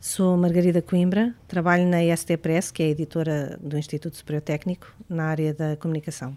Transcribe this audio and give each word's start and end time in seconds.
Sou 0.00 0.34
Margarida 0.34 0.80
Coimbra, 0.80 1.34
trabalho 1.46 1.86
na 1.86 1.98
ST 2.16 2.38
Press, 2.38 2.70
que 2.70 2.82
é 2.82 2.86
a 2.86 2.88
editora 2.88 3.58
do 3.62 3.76
Instituto 3.76 4.16
Superior 4.16 4.40
Técnico, 4.40 4.90
na 5.06 5.26
área 5.26 5.52
da 5.52 5.76
comunicação. 5.76 6.34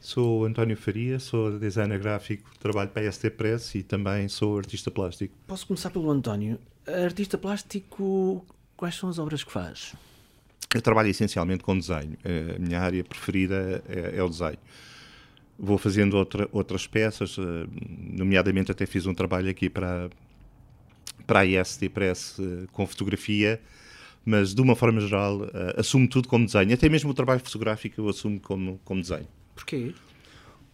Sou 0.00 0.44
António 0.44 0.76
Faria, 0.76 1.18
sou 1.18 1.58
designer 1.58 1.98
gráfico, 1.98 2.48
trabalho 2.60 2.90
para 2.90 3.08
a 3.08 3.10
ST 3.10 3.30
Press 3.30 3.74
e 3.74 3.82
também 3.82 4.28
sou 4.28 4.56
artista 4.56 4.92
plástico. 4.92 5.34
Posso 5.44 5.66
começar 5.66 5.90
pelo 5.90 6.08
António. 6.08 6.56
Artista 6.86 7.36
plástico, 7.36 8.46
quais 8.76 8.94
são 8.94 9.08
as 9.08 9.18
obras 9.18 9.42
que 9.42 9.50
faz? 9.50 9.96
Eu 10.72 10.80
trabalho 10.80 11.08
essencialmente 11.08 11.64
com 11.64 11.76
desenho. 11.76 12.16
A 12.24 12.58
minha 12.60 12.80
área 12.80 13.02
preferida 13.02 13.82
é, 13.88 14.18
é 14.18 14.22
o 14.22 14.28
desenho. 14.28 14.58
Vou 15.58 15.78
fazendo 15.78 16.16
outra, 16.16 16.48
outras 16.52 16.86
peças, 16.86 17.36
eh, 17.38 17.66
nomeadamente 18.12 18.70
até 18.70 18.86
fiz 18.86 19.06
um 19.06 19.14
trabalho 19.14 19.48
aqui 19.48 19.70
para, 19.70 20.10
para 21.26 21.40
a 21.40 21.46
IST 21.46 21.88
Press 21.88 22.36
eh, 22.38 22.66
com 22.72 22.86
fotografia, 22.86 23.60
mas 24.24 24.54
de 24.54 24.60
uma 24.60 24.74
forma 24.74 25.00
geral 25.00 25.44
eh, 25.52 25.74
assumo 25.78 26.08
tudo 26.08 26.28
como 26.28 26.46
desenho. 26.46 26.72
Até 26.74 26.88
mesmo 26.88 27.10
o 27.10 27.14
trabalho 27.14 27.40
fotográfico 27.40 28.00
eu 28.00 28.08
assumo 28.08 28.40
como, 28.40 28.80
como 28.84 29.00
desenho. 29.00 29.28
Porquê? 29.54 29.92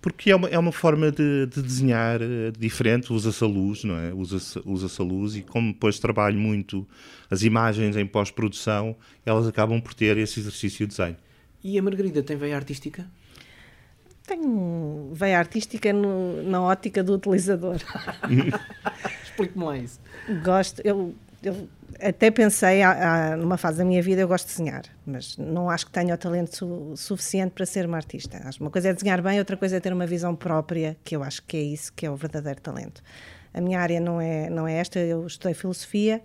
Porque 0.01 0.31
é 0.31 0.37
uma, 0.37 0.49
é 0.49 0.59
uma 0.59 0.73
forma 0.73 1.13
de, 1.13 1.47
de 1.47 1.61
desenhar 1.61 2.23
uh, 2.23 2.51
diferente, 2.59 3.13
usa-se 3.13 3.45
a 3.45 3.47
luz, 3.47 3.85
não 3.85 3.97
é? 3.97 4.15
Usa-se 4.15 4.59
usa 4.65 4.89
a 4.99 5.05
luz 5.05 5.37
e 5.37 5.43
como 5.43 5.75
depois 5.75 5.99
trabalho 5.99 6.39
muito 6.39 6.89
as 7.31 7.43
imagens 7.43 7.97
em 7.97 8.07
pós-produção, 8.07 8.97
elas 9.27 9.47
acabam 9.47 9.79
por 9.79 9.93
ter 9.93 10.17
esse 10.17 10.41
exercício 10.41 10.87
de 10.87 10.97
desenho. 10.97 11.17
E 11.63 11.79
a 11.79 11.83
Margarida 11.83 12.23
tem 12.23 12.35
veia 12.35 12.57
artística? 12.57 13.07
Tenho 14.27 15.11
veia 15.13 15.39
artística 15.39 15.93
no, 15.93 16.43
na 16.45 16.63
ótica 16.63 17.05
do 17.05 17.15
utilizador. 17.15 17.77
Explique-me 19.43 19.65
lá 19.65 19.77
isso. 19.79 20.01
Gosto, 20.45 20.81
eu, 20.85 21.15
eu 21.43 21.69
até 22.01 22.31
pensei, 22.31 22.81
numa 23.39 23.57
fase 23.57 23.79
da 23.79 23.85
minha 23.85 24.03
vida, 24.03 24.21
eu 24.21 24.29
gosto 24.29 24.47
de 24.47 24.53
desenhar, 24.53 24.83
mas 25.05 25.37
não 25.37 25.69
acho 25.69 25.87
que 25.87 25.93
tenha 25.93 26.15
o 26.15 26.19
talento 26.19 26.57
su 26.57 26.95
suficiente 26.97 27.53
para 27.53 27.67
ser 27.67 27.87
uma 27.87 27.97
artista. 27.97 28.41
Uma 28.61 28.71
coisa 28.71 28.89
é 28.89 28.93
desenhar 28.93 29.21
bem, 29.23 29.39
outra 29.39 29.57
coisa 29.57 29.77
é 29.77 29.81
ter 29.81 29.93
uma 29.93 30.07
visão 30.07 30.35
própria, 30.35 30.97
que 31.05 31.17
eu 31.17 31.23
acho 31.23 31.43
que 31.43 31.57
é 31.57 31.63
isso 31.63 31.93
que 31.93 32.07
é 32.07 32.11
o 32.11 32.17
verdadeiro 32.17 32.61
talento. 32.61 33.03
A 33.53 33.61
minha 33.61 33.81
área 33.81 34.01
não 34.01 34.21
é, 34.21 34.49
não 34.49 34.67
é 34.67 34.75
esta, 34.75 34.99
eu 34.99 35.27
estudei 35.27 35.55
filosofia 35.55 36.23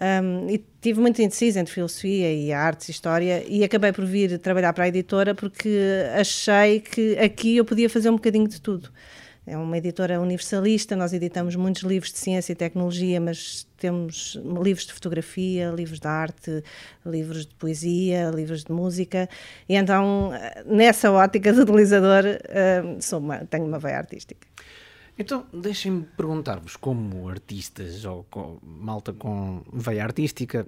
um, 0.00 0.48
e 0.48 0.64
tive 0.80 1.00
muito 1.00 1.20
indecisa 1.20 1.58
entre 1.58 1.74
filosofia 1.74 2.32
e 2.32 2.52
artes 2.52 2.88
e 2.88 2.92
história 2.92 3.44
e 3.48 3.64
acabei 3.64 3.92
por 3.92 4.04
vir 4.04 4.38
trabalhar 4.38 4.72
para 4.72 4.84
a 4.84 4.88
editora 4.88 5.34
porque 5.34 5.76
achei 6.14 6.78
que 6.78 7.18
aqui 7.18 7.56
eu 7.56 7.64
podia 7.64 7.90
fazer 7.90 8.08
um 8.08 8.14
bocadinho 8.14 8.46
de 8.46 8.60
tudo. 8.60 8.90
É 9.48 9.56
uma 9.56 9.78
editora 9.78 10.20
universalista, 10.20 10.94
nós 10.94 11.14
editamos 11.14 11.56
muitos 11.56 11.82
livros 11.82 12.12
de 12.12 12.18
ciência 12.18 12.52
e 12.52 12.54
tecnologia, 12.54 13.18
mas 13.18 13.66
temos 13.78 14.38
livros 14.62 14.86
de 14.86 14.92
fotografia, 14.92 15.70
livros 15.70 15.98
de 15.98 16.06
arte, 16.06 16.62
livros 17.06 17.46
de 17.46 17.54
poesia, 17.54 18.28
livros 18.28 18.62
de 18.64 18.70
música. 18.70 19.26
E 19.66 19.74
então, 19.74 20.32
nessa 20.66 21.10
ótica 21.10 21.50
do 21.54 21.62
utilizador, 21.62 22.24
uh, 22.24 23.00
sou 23.02 23.20
uma, 23.20 23.38
tenho 23.46 23.64
uma 23.64 23.78
veia 23.78 23.96
artística. 23.96 24.46
Então, 25.18 25.46
deixem-me 25.50 26.04
perguntar-vos, 26.14 26.76
como 26.76 27.26
artistas 27.26 28.04
ou 28.04 28.24
com, 28.24 28.58
malta 28.62 29.14
com 29.14 29.62
veia 29.72 30.04
artística, 30.04 30.66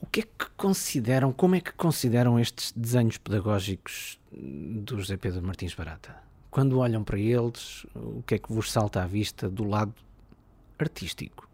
o 0.00 0.06
que 0.06 0.20
é 0.20 0.22
que 0.22 0.46
consideram, 0.56 1.30
como 1.30 1.56
é 1.56 1.60
que 1.60 1.72
consideram 1.72 2.40
estes 2.40 2.72
desenhos 2.72 3.18
pedagógicos 3.18 4.18
do 4.32 4.98
José 4.98 5.18
Pedro 5.18 5.42
Martins 5.42 5.74
Barata? 5.74 6.25
Quando 6.56 6.78
olham 6.78 7.04
para 7.04 7.18
eles, 7.18 7.84
o 7.94 8.22
que 8.22 8.36
é 8.36 8.38
que 8.38 8.50
vos 8.50 8.72
salta 8.72 9.02
à 9.02 9.06
vista 9.06 9.46
do 9.46 9.62
lado 9.62 9.92
artístico? 10.78 11.46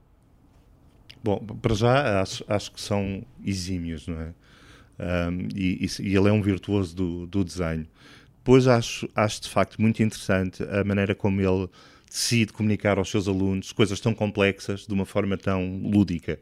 Bom, 1.25 1.41
para 1.61 1.75
já 1.75 2.23
acho, 2.23 2.45
acho 2.47 2.71
que 2.71 2.81
são 2.81 3.27
exímios, 3.45 4.07
não 4.07 4.21
é? 4.21 4.33
Um, 5.29 5.49
e, 5.57 5.85
e, 5.99 6.17
ele 6.17 6.29
é 6.29 6.33
um 6.33 6.41
virtuoso 6.41 6.95
do, 6.95 7.27
do 7.27 7.43
desenho. 7.43 7.85
Depois 8.39 8.69
acho, 8.69 9.09
acho 9.13 9.43
de 9.43 9.49
facto 9.49 9.83
muito 9.83 10.01
interessante 10.05 10.63
a 10.63 10.85
maneira 10.85 11.17
como 11.17 11.41
ele 11.41 11.69
decide 12.09 12.53
comunicar 12.53 12.97
aos 12.97 13.11
seus 13.11 13.27
alunos 13.27 13.73
coisas 13.73 13.99
tão 13.99 14.15
complexas 14.15 14.87
de 14.87 14.95
uma 14.95 15.05
forma 15.05 15.37
tão 15.37 15.81
lúdica. 15.83 16.39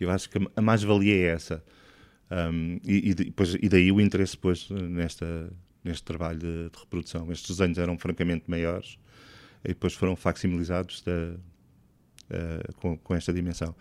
Eu 0.00 0.10
acho 0.10 0.30
que 0.30 0.38
a 0.56 0.62
mais-valia 0.62 1.14
é 1.14 1.34
essa. 1.34 1.62
Um, 2.30 2.80
e, 2.86 3.10
e, 3.10 3.14
depois, 3.14 3.54
e 3.60 3.68
daí 3.68 3.92
o 3.92 4.00
interesse 4.00 4.32
depois 4.32 4.70
nesta, 4.70 5.52
neste 5.84 6.02
trabalho 6.04 6.38
de, 6.38 6.70
de, 6.70 6.78
reprodução. 6.78 7.30
Estes 7.32 7.56
desenhos 7.56 7.78
eram 7.78 7.98
francamente 7.98 8.44
maiores 8.46 8.98
e 9.64 9.68
depois 9.68 9.94
foram 9.94 10.16
facsimilizados 10.16 11.02
uh, 11.06 11.38
com, 12.76 12.96
com, 12.98 13.14
esta 13.14 13.32
dimensão. 13.32 13.74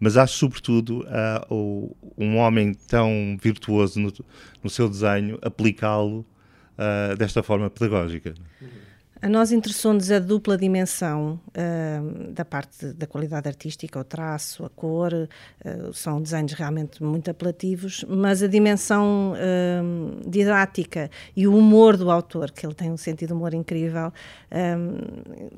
Mas 0.00 0.16
acho, 0.16 0.34
sobretudo, 0.34 1.04
uh, 1.50 1.96
um 2.16 2.36
homem 2.36 2.72
tão 2.72 3.36
virtuoso 3.40 3.98
no, 3.98 4.12
no 4.62 4.70
seu 4.70 4.88
desenho, 4.88 5.38
aplicá-lo 5.42 6.20
uh, 6.78 7.16
desta 7.16 7.42
forma 7.42 7.68
pedagógica. 7.68 8.34
Uhum. 8.60 8.87
A 9.20 9.28
nós 9.28 9.50
interessou-nos 9.50 10.12
a 10.12 10.20
dupla 10.20 10.56
dimensão 10.56 11.40
uh, 11.48 12.32
da 12.32 12.44
parte 12.44 12.92
da 12.92 13.04
qualidade 13.04 13.48
artística, 13.48 13.98
o 13.98 14.04
traço, 14.04 14.64
a 14.64 14.68
cor, 14.68 15.12
uh, 15.12 15.92
são 15.92 16.22
desenhos 16.22 16.52
realmente 16.52 17.02
muito 17.02 17.28
apelativos, 17.28 18.04
mas 18.08 18.44
a 18.44 18.46
dimensão 18.46 19.32
uh, 19.32 20.30
didática 20.30 21.10
e 21.36 21.48
o 21.48 21.56
humor 21.56 21.96
do 21.96 22.12
autor, 22.12 22.52
que 22.52 22.64
ele 22.64 22.74
tem 22.74 22.92
um 22.92 22.96
sentido 22.96 23.28
de 23.28 23.34
humor 23.34 23.54
incrível, 23.54 24.12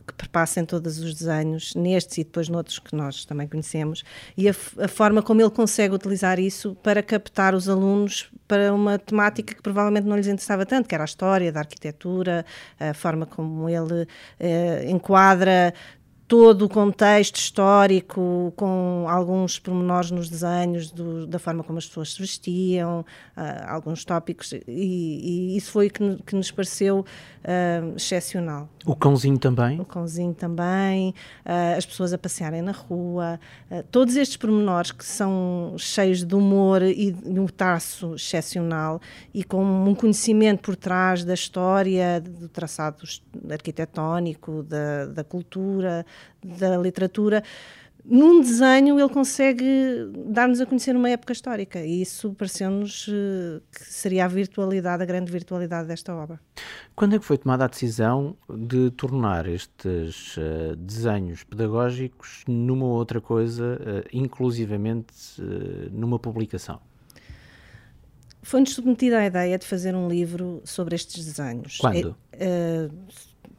que 0.07 0.15
perpassa 0.15 0.61
em 0.61 0.65
todos 0.65 0.99
os 0.99 1.15
desenhos, 1.15 1.75
nestes 1.75 2.19
e 2.19 2.25
depois 2.25 2.49
noutros 2.49 2.79
que 2.79 2.97
nós 2.97 3.25
também 3.25 3.47
conhecemos, 3.47 4.03
e 4.37 4.49
a, 4.49 4.55
a 4.79 4.89
forma 4.89 5.23
como 5.23 5.41
ele 5.43 5.51
consegue 5.51 5.95
utilizar 5.95 6.41
isso 6.41 6.75
para 6.83 7.03
captar 7.03 7.55
os 7.55 7.69
alunos 7.69 8.31
para 8.49 8.75
uma 8.75 8.99
temática 8.99 9.55
que 9.55 9.63
provavelmente 9.63 10.07
não 10.07 10.17
lhes 10.17 10.27
interessava 10.27 10.67
tanto, 10.67 10.89
que 10.89 10.95
era 10.95 11.05
a 11.05 11.07
história 11.07 11.53
da 11.53 11.61
arquitetura, 11.61 12.45
a 12.81 12.93
forma 12.93 13.25
como 13.25 13.50
ele 13.69 14.07
eh, 14.39 14.85
enquadra 14.89 15.73
todo 16.31 16.67
o 16.67 16.69
contexto 16.69 17.39
histórico, 17.39 18.53
com 18.55 19.05
alguns 19.09 19.59
pormenores 19.59 20.13
nos 20.13 20.31
desenhos, 20.31 20.89
do, 20.89 21.27
da 21.27 21.41
forma 21.41 21.65
como 21.65 21.77
as 21.77 21.89
pessoas 21.89 22.13
se 22.13 22.21
vestiam, 22.21 23.01
uh, 23.01 23.67
alguns 23.67 24.05
tópicos, 24.05 24.53
e, 24.53 24.63
e, 24.69 25.57
isso 25.57 25.73
foi 25.73 25.91
que, 25.91 26.23
que 26.25 26.37
nos 26.37 26.53
pareceu 26.53 27.01
uh, 27.01 27.97
excepcional. 27.97 28.69
O 28.87 28.95
cãozinho 28.95 29.39
também? 29.39 29.81
O 29.81 29.85
cãozinho 29.85 30.33
também, 30.33 31.13
uh, 31.45 31.77
as 31.77 31.85
pessoas 31.85 32.13
a 32.13 32.19
passearem 32.19 32.63
na 32.63 32.71
rua, 32.71 33.41
todos 33.91 34.15
estes 34.15 34.37
pormenores 34.37 34.93
que 34.93 35.05
são 35.05 35.75
cheios 35.79 36.23
de 36.23 36.35
humor 36.37 36.81
e 36.83 37.11
de 37.11 37.41
um 37.41 37.47
traço 37.47 38.15
excepcional 38.15 39.01
e 39.35 39.43
com 39.43 39.65
um 39.65 39.97
conhecimento 39.97 40.61
por 40.61 40.77
trás 40.77 41.25
da 41.25 41.35
história, 41.35 42.21
do 42.21 42.49
traçado 42.49 43.03
arquitetónico, 43.51 44.63
da, 44.63 45.07
da 45.07 45.25
cultura, 45.25 46.07
da 46.43 46.77
literatura, 46.77 47.43
num 48.05 48.41
desenho 48.41 48.99
ele 48.99 49.09
consegue 49.09 50.11
dar-nos 50.27 50.61
a 50.61 50.67
conhecer 50.67 50.97
uma 50.97 51.09
época 51.11 51.33
histórica 51.33 51.85
e 51.85 52.03
isso 52.03 52.33
pareceu-nos 52.33 53.07
eh, 53.09 53.61
que 53.71 53.85
seria 53.85 54.25
a 54.25 54.29
virtualidade, 54.29 55.03
a 55.03 55.07
grande 55.07 55.31
virtualidade 55.31 55.89
desta 55.89 56.15
obra. 56.15 56.41
Quando 56.97 57.17
é 57.17 57.19
que 57.19 57.25
foi 57.25 57.37
tomada 57.37 57.65
a 57.65 57.69
decisão 57.69 58.37
de 58.49 58.91
tornar 58.91 59.47
estes 59.47 60.37
uh, 60.37 60.77
desenhos 60.77 61.45
pedagógicos 61.45 62.43
numa 62.47 62.87
outra 62.87 63.21
coisa, 63.21 63.79
uh, 63.81 64.09
inclusivamente 64.13 65.15
uh, 65.39 65.91
numa 65.93 66.19
publicação? 66.19 66.81
Foi-nos 68.43 68.73
submetida 68.73 69.19
a 69.19 69.27
ideia 69.27 69.59
de 69.59 69.67
fazer 69.67 69.95
um 69.95 70.09
livro 70.09 70.63
sobre 70.65 70.95
estes 70.95 71.25
desenhos. 71.25 71.77
Quando? 71.79 72.17
É, 72.33 72.89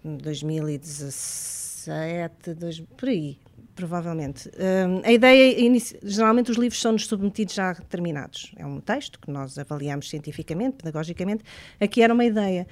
2017 0.04 1.71
2007, 1.86 2.54
dois, 2.54 2.80
por 2.96 3.10
aí, 3.10 3.38
provavelmente. 3.76 4.50
Um, 4.50 5.02
a 5.04 5.12
ideia, 5.12 5.56
geralmente 6.04 6.52
os 6.52 6.58
livros 6.58 6.80
são-nos 6.80 7.08
submetidos 7.08 7.56
já 7.56 7.74
terminados. 7.74 8.52
É 8.58 8.66
um 8.66 8.80
texto 8.80 9.20
que 9.20 9.32
nós 9.32 9.58
avaliamos 9.58 10.10
cientificamente, 10.10 10.78
pedagogicamente. 10.78 11.44
Aqui 11.80 12.02
era 12.02 12.14
uma 12.14 12.26
ideia. 12.26 12.68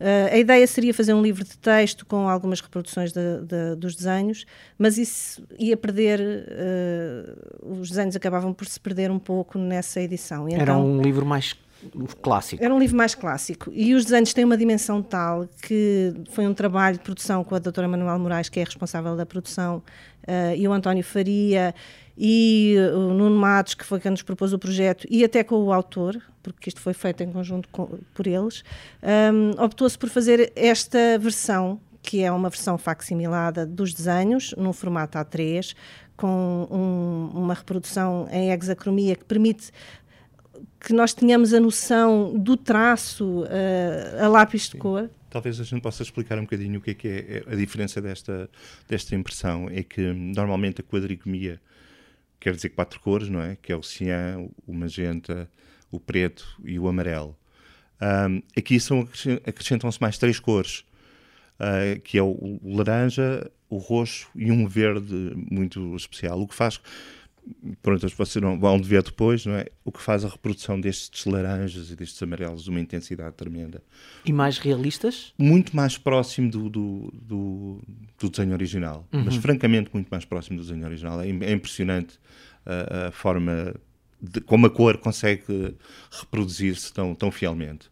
Uh, 0.00 0.34
a 0.34 0.36
ideia 0.36 0.66
seria 0.66 0.92
fazer 0.92 1.14
um 1.14 1.22
livro 1.22 1.44
de 1.44 1.56
texto 1.56 2.04
com 2.04 2.28
algumas 2.28 2.60
reproduções 2.60 3.12
de, 3.12 3.40
de, 3.42 3.76
dos 3.76 3.94
desenhos, 3.94 4.44
mas 4.76 4.98
isso 4.98 5.44
ia 5.58 5.76
perder. 5.76 6.20
Uh, 6.20 7.80
os 7.80 7.90
desenhos 7.90 8.16
acabavam 8.16 8.52
por 8.52 8.66
se 8.66 8.80
perder 8.80 9.10
um 9.10 9.18
pouco 9.18 9.58
nessa 9.58 10.00
edição. 10.00 10.48
Era 10.48 10.62
então, 10.62 10.84
um 10.84 11.00
livro 11.00 11.24
mais 11.24 11.54
clássico. 12.20 12.62
Era 12.62 12.74
um 12.74 12.78
livro 12.78 12.96
mais 12.96 13.14
clássico. 13.14 13.70
E 13.72 13.94
os 13.94 14.04
desenhos 14.04 14.32
têm 14.32 14.44
uma 14.44 14.56
dimensão 14.56 15.02
tal 15.02 15.48
que 15.62 16.14
foi 16.30 16.46
um 16.46 16.54
trabalho 16.54 16.96
de 16.96 17.02
produção 17.02 17.42
com 17.44 17.54
a 17.54 17.58
doutora 17.58 17.88
Manuel 17.88 18.18
Moraes, 18.18 18.48
que 18.48 18.60
é 18.60 18.64
responsável 18.64 19.16
da 19.16 19.26
produção, 19.26 19.82
uh, 20.22 20.56
e 20.56 20.66
o 20.66 20.72
António 20.72 21.02
Faria, 21.02 21.74
e 22.16 22.76
o 22.94 23.14
Nuno 23.14 23.36
Matos, 23.36 23.74
que 23.74 23.84
foi 23.84 23.98
quem 23.98 24.10
nos 24.10 24.22
propôs 24.22 24.52
o 24.52 24.58
projeto, 24.58 25.06
e 25.10 25.24
até 25.24 25.42
com 25.42 25.56
o 25.56 25.72
autor, 25.72 26.20
porque 26.42 26.68
isto 26.68 26.80
foi 26.80 26.92
feito 26.92 27.22
em 27.22 27.32
conjunto 27.32 27.68
com, 27.70 27.98
por 28.14 28.26
eles, 28.26 28.62
um, 29.02 29.08
ehm, 29.08 29.50
optou-se 29.58 29.98
por 29.98 30.08
fazer 30.08 30.52
esta 30.54 31.18
versão, 31.18 31.80
que 32.02 32.22
é 32.22 32.30
uma 32.30 32.50
versão 32.50 32.76
facsimilada 32.76 33.64
dos 33.64 33.94
desenhos, 33.94 34.54
num 34.58 34.72
formato 34.72 35.16
A3, 35.16 35.74
com 36.16 36.68
um, 36.70 37.38
uma 37.38 37.54
reprodução 37.54 38.28
em 38.30 38.50
hexacromia 38.52 39.16
que 39.16 39.24
permite 39.24 39.70
que 40.82 40.92
nós 40.92 41.14
tenhamos 41.14 41.54
a 41.54 41.60
noção 41.60 42.36
do 42.36 42.56
traço 42.56 43.42
uh, 43.42 44.24
a 44.24 44.28
lápis 44.28 44.68
de 44.68 44.76
cor. 44.76 45.08
Talvez 45.30 45.60
a 45.60 45.64
gente 45.64 45.80
possa 45.80 46.02
explicar 46.02 46.38
um 46.38 46.42
bocadinho 46.42 46.78
o 46.78 46.82
que 46.82 46.90
é, 46.90 46.94
que 46.94 47.08
é 47.08 47.44
a 47.46 47.54
diferença 47.54 48.02
desta, 48.02 48.50
desta 48.88 49.14
impressão. 49.14 49.68
É 49.70 49.82
que 49.82 50.12
normalmente 50.12 50.80
a 50.80 50.84
quadricomia 50.84 51.60
quer 52.38 52.54
dizer 52.54 52.70
quatro 52.70 53.00
cores, 53.00 53.28
não 53.28 53.40
é? 53.40 53.56
Que 53.62 53.72
é 53.72 53.76
o 53.76 53.82
cian, 53.82 54.48
o 54.66 54.74
magenta, 54.74 55.48
o 55.90 56.00
preto 56.00 56.44
e 56.64 56.78
o 56.78 56.88
amarelo. 56.88 57.36
Um, 58.00 58.42
aqui 58.56 58.80
são, 58.80 59.08
acrescentam-se 59.46 60.00
mais 60.00 60.18
três 60.18 60.40
cores, 60.40 60.84
uh, 61.60 62.00
que 62.00 62.18
é 62.18 62.22
o, 62.22 62.58
o, 62.60 62.76
laranja, 62.76 63.48
o 63.70 63.76
roxo 63.76 64.28
e 64.34 64.50
um 64.50 64.66
verde 64.66 65.32
muito 65.36 65.94
especial, 65.94 66.40
o 66.40 66.48
que 66.48 66.54
faz 66.54 66.80
pronto, 67.80 68.06
vocês 68.16 68.42
não 68.42 68.58
vão 68.58 68.80
de 68.80 68.88
ver 68.88 69.02
depois, 69.02 69.44
não 69.46 69.54
é? 69.54 69.66
O 69.84 69.92
que 69.92 70.00
faz 70.00 70.24
a 70.24 70.28
reprodução 70.28 70.80
destes 70.80 71.24
laranjas 71.24 71.90
e 71.90 71.96
destes 71.96 72.22
amarelos 72.22 72.64
de 72.64 72.70
uma 72.70 72.80
intensidade 72.80 73.34
tremenda. 73.34 73.82
E 74.24 74.32
mais 74.32 74.58
realistas? 74.58 75.32
Muito 75.38 75.74
mais 75.74 75.98
próximo 75.98 76.50
do, 76.50 76.68
do, 76.68 77.12
do, 77.12 77.82
do 78.18 78.30
desenho 78.30 78.52
original, 78.52 79.06
uhum. 79.12 79.24
mas 79.24 79.36
francamente 79.36 79.90
muito 79.92 80.08
mais 80.08 80.24
próximo 80.24 80.58
do 80.58 80.62
desenho 80.62 80.84
original. 80.84 81.20
É, 81.20 81.28
é 81.28 81.52
impressionante 81.52 82.18
a, 82.64 83.08
a 83.08 83.10
forma 83.10 83.74
de, 84.20 84.40
como 84.40 84.66
a 84.66 84.70
cor 84.70 84.98
consegue 84.98 85.76
reproduzir-se 86.10 86.92
tão, 86.92 87.14
tão 87.14 87.30
fielmente. 87.30 87.90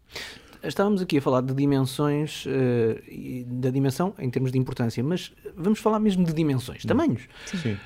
Estávamos 0.62 1.00
aqui 1.00 1.18
a 1.18 1.22
falar 1.22 1.40
de 1.40 1.54
dimensões, 1.54 2.44
uh, 2.44 3.44
da 3.46 3.70
dimensão 3.70 4.14
em 4.18 4.28
termos 4.28 4.52
de 4.52 4.58
importância, 4.58 5.02
mas 5.02 5.32
vamos 5.56 5.78
falar 5.78 5.98
mesmo 5.98 6.22
de 6.22 6.34
dimensões, 6.34 6.84
tamanhos. 6.84 7.22
Sim. 7.46 7.78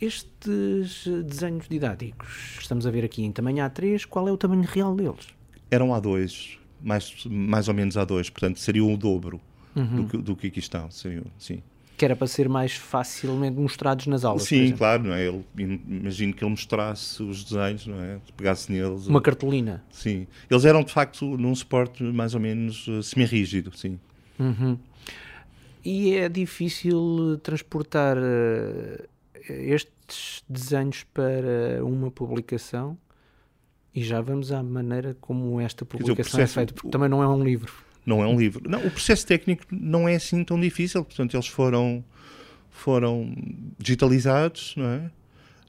Estes 0.00 1.06
desenhos 1.24 1.68
didáticos, 1.68 2.58
estamos 2.60 2.86
a 2.86 2.90
ver 2.90 3.04
aqui 3.04 3.24
em 3.24 3.32
tamanho 3.32 3.64
A3, 3.64 4.04
qual 4.06 4.28
é 4.28 4.32
o 4.32 4.36
tamanho 4.36 4.62
real 4.62 4.94
deles? 4.94 5.28
Eram 5.70 5.88
A2, 5.88 6.58
mais, 6.82 7.24
mais 7.24 7.68
ou 7.68 7.74
menos 7.74 7.96
A2, 7.96 8.30
portanto 8.30 8.58
seria 8.58 8.84
o 8.84 8.96
dobro 8.96 9.40
uhum. 9.74 10.02
do, 10.02 10.04
que, 10.06 10.16
do 10.18 10.36
que 10.36 10.46
aqui 10.48 10.58
estão. 10.58 10.90
Seria, 10.90 11.22
sim 11.38 11.62
que 11.96 12.04
era 12.04 12.14
para 12.14 12.26
ser 12.26 12.48
mais 12.48 12.72
facilmente 12.72 13.58
mostrados 13.58 14.06
nas 14.06 14.24
aulas. 14.24 14.42
Sim, 14.42 14.72
claro, 14.72 15.04
não 15.04 15.14
é? 15.14 15.26
Ele, 15.26 15.44
imagino 15.56 16.34
que 16.34 16.44
ele 16.44 16.50
mostrasse 16.50 17.22
os 17.22 17.42
desenhos, 17.42 17.86
não 17.86 17.98
é? 17.98 18.18
Pegasse 18.36 18.70
neles. 18.70 19.06
Uma 19.06 19.22
cartolina. 19.22 19.82
Sim. 19.90 20.26
Eles 20.50 20.64
eram 20.64 20.84
de 20.84 20.92
facto 20.92 21.24
num 21.38 21.54
suporte 21.54 22.02
mais 22.02 22.34
ou 22.34 22.40
menos 22.40 22.86
uh, 22.86 23.02
semi-rígido, 23.02 23.74
sim. 23.74 23.98
Uhum. 24.38 24.78
E 25.82 26.14
é 26.14 26.28
difícil 26.28 27.40
transportar 27.42 28.18
uh, 28.18 29.08
estes 29.48 30.44
desenhos 30.48 31.04
para 31.12 31.84
uma 31.84 32.10
publicação? 32.10 32.96
E 33.94 34.02
já 34.02 34.20
vamos 34.20 34.52
à 34.52 34.62
maneira 34.62 35.16
como 35.20 35.60
esta 35.60 35.84
publicação 35.84 36.14
dizer, 36.14 36.30
processo, 36.30 36.52
é 36.52 36.62
feita, 36.62 36.74
porque 36.74 36.90
também 36.90 37.08
não 37.08 37.22
é 37.22 37.28
um 37.28 37.42
livro 37.42 37.86
não 38.06 38.22
é 38.22 38.26
um 38.26 38.38
livro. 38.38 38.70
Não, 38.70 38.78
o 38.86 38.90
processo 38.90 39.26
técnico 39.26 39.64
não 39.70 40.08
é 40.08 40.14
assim 40.14 40.44
tão 40.44 40.58
difícil, 40.58 41.04
portanto, 41.04 41.34
eles 41.34 41.48
foram, 41.48 42.04
foram 42.70 43.34
digitalizados, 43.76 44.74
não 44.76 44.86
é? 44.86 45.10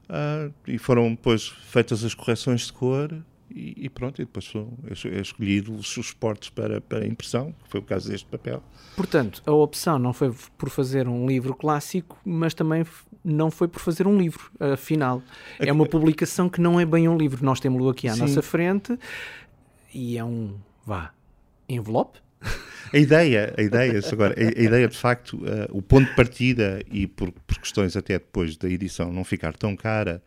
Uh, 0.08 0.54
e 0.66 0.78
foram 0.78 1.10
depois 1.10 1.48
feitas 1.48 2.02
as 2.02 2.14
correções 2.14 2.62
de 2.62 2.72
cor 2.72 3.12
e, 3.58 3.74
e 3.84 3.88
pronto, 3.88 4.22
e 4.22 4.24
depois 4.24 4.46
foram 4.46 4.72
escolhidos 5.20 5.96
os 5.96 6.06
suportes 6.06 6.48
para, 6.48 6.80
para 6.80 7.04
impressão, 7.04 7.52
que 7.64 7.70
foi 7.70 7.80
o 7.80 7.82
caso 7.82 8.08
deste 8.08 8.26
papel. 8.26 8.62
Portanto, 8.94 9.42
a 9.44 9.52
opção 9.52 9.98
não 9.98 10.12
foi 10.12 10.32
por 10.56 10.70
fazer 10.70 11.08
um 11.08 11.26
livro 11.26 11.54
clássico, 11.54 12.16
mas 12.24 12.54
também 12.54 12.84
não 13.24 13.50
foi 13.50 13.66
por 13.66 13.80
fazer 13.80 14.06
um 14.06 14.16
livro, 14.16 14.50
afinal. 14.60 15.22
É 15.58 15.72
uma 15.72 15.86
publicação 15.86 16.48
que 16.48 16.60
não 16.60 16.78
é 16.78 16.86
bem 16.86 17.08
um 17.08 17.16
livro. 17.16 17.44
Nós 17.44 17.58
temos-lo 17.58 17.88
aqui 17.88 18.06
à 18.06 18.14
Sim. 18.14 18.20
nossa 18.20 18.40
frente 18.40 18.96
e 19.92 20.16
é 20.16 20.24
um, 20.24 20.54
vá, 20.86 21.12
envelope, 21.68 22.20
a 22.92 22.96
ideia, 22.96 23.54
a 23.58 23.62
ideia, 23.62 24.00
agora, 24.12 24.34
a, 24.34 24.60
a 24.60 24.62
ideia 24.62 24.88
de 24.88 24.96
facto, 24.96 25.36
uh, 25.36 25.76
o 25.76 25.82
ponto 25.82 26.08
de 26.08 26.14
partida 26.14 26.80
e 26.90 27.06
por, 27.06 27.32
por, 27.32 27.58
questões 27.58 27.96
até 27.96 28.14
depois 28.14 28.56
da 28.56 28.68
edição 28.68 29.12
não 29.12 29.24
ficar 29.24 29.54
tão 29.56 29.76
cara, 29.76 30.22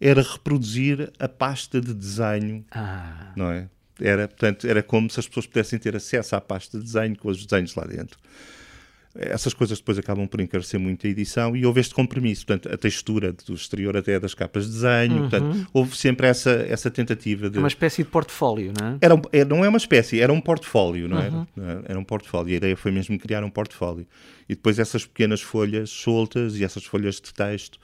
era 0.00 0.22
reproduzir 0.22 1.12
a 1.18 1.28
pasta 1.28 1.80
de 1.80 1.92
desenho, 1.92 2.64
ah. 2.70 3.32
não 3.36 3.50
é? 3.50 3.68
Era, 4.00 4.26
portanto, 4.26 4.66
era 4.66 4.82
como 4.82 5.10
se 5.10 5.20
as 5.20 5.28
pessoas 5.28 5.46
pudessem 5.46 5.78
ter 5.78 5.94
acesso 5.94 6.34
à 6.34 6.40
pasta 6.40 6.78
de 6.78 6.84
desenho 6.84 7.18
com 7.18 7.28
os 7.28 7.44
desenhos 7.44 7.74
lá 7.74 7.84
dentro 7.84 8.18
essas 9.14 9.52
coisas 9.52 9.78
depois 9.78 9.98
acabam 9.98 10.26
por 10.26 10.40
encarecer 10.40 10.78
muito 10.78 11.06
a 11.06 11.10
edição 11.10 11.56
e 11.56 11.66
houve 11.66 11.80
este 11.80 11.94
compromisso, 11.94 12.46
portanto, 12.46 12.72
a 12.72 12.76
textura 12.76 13.32
do 13.32 13.54
exterior 13.54 13.96
até 13.96 14.20
das 14.20 14.34
capas 14.34 14.66
de 14.66 14.72
desenho, 14.72 15.14
uhum. 15.14 15.28
portanto, 15.28 15.68
houve 15.72 15.96
sempre 15.96 16.28
essa, 16.28 16.50
essa 16.68 16.90
tentativa 16.90 17.50
de... 17.50 17.58
Uma 17.58 17.68
espécie 17.68 18.04
de 18.04 18.08
portfólio, 18.08 18.72
não 18.78 18.88
é? 18.88 18.98
Era, 19.00 19.20
é, 19.32 19.44
não 19.44 19.64
é 19.64 19.68
uma 19.68 19.78
espécie, 19.78 20.20
era 20.20 20.32
um 20.32 20.40
portfólio, 20.40 21.08
não 21.08 21.16
uhum. 21.16 21.46
era? 21.56 21.82
Era 21.86 21.98
um 21.98 22.04
portfólio, 22.04 22.54
a 22.54 22.56
ideia 22.56 22.76
foi 22.76 22.92
mesmo 22.92 23.18
criar 23.18 23.42
um 23.42 23.50
portfólio. 23.50 24.06
E 24.48 24.54
depois 24.54 24.78
essas 24.78 25.04
pequenas 25.04 25.40
folhas 25.40 25.90
soltas 25.90 26.56
e 26.56 26.64
essas 26.64 26.84
folhas 26.84 27.16
de 27.16 27.34
texto, 27.34 27.80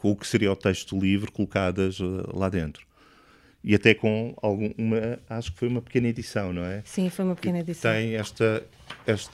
com 0.00 0.10
o 0.10 0.16
que 0.16 0.26
seria 0.26 0.52
o 0.52 0.56
texto 0.56 0.96
do 0.96 1.04
livro, 1.04 1.30
colocadas 1.30 2.00
uh, 2.00 2.28
lá 2.32 2.48
dentro 2.48 2.88
e 3.62 3.74
até 3.74 3.92
com 3.92 4.34
alguma, 4.40 5.18
acho 5.28 5.52
que 5.52 5.58
foi 5.58 5.68
uma 5.68 5.82
pequena 5.82 6.08
edição, 6.08 6.50
não 6.50 6.64
é? 6.64 6.82
Sim, 6.84 7.10
foi 7.10 7.26
uma 7.26 7.34
pequena 7.34 7.60
edição. 7.60 7.92
Tem 7.92 8.14
esta, 8.14 8.64
esta 9.06 9.30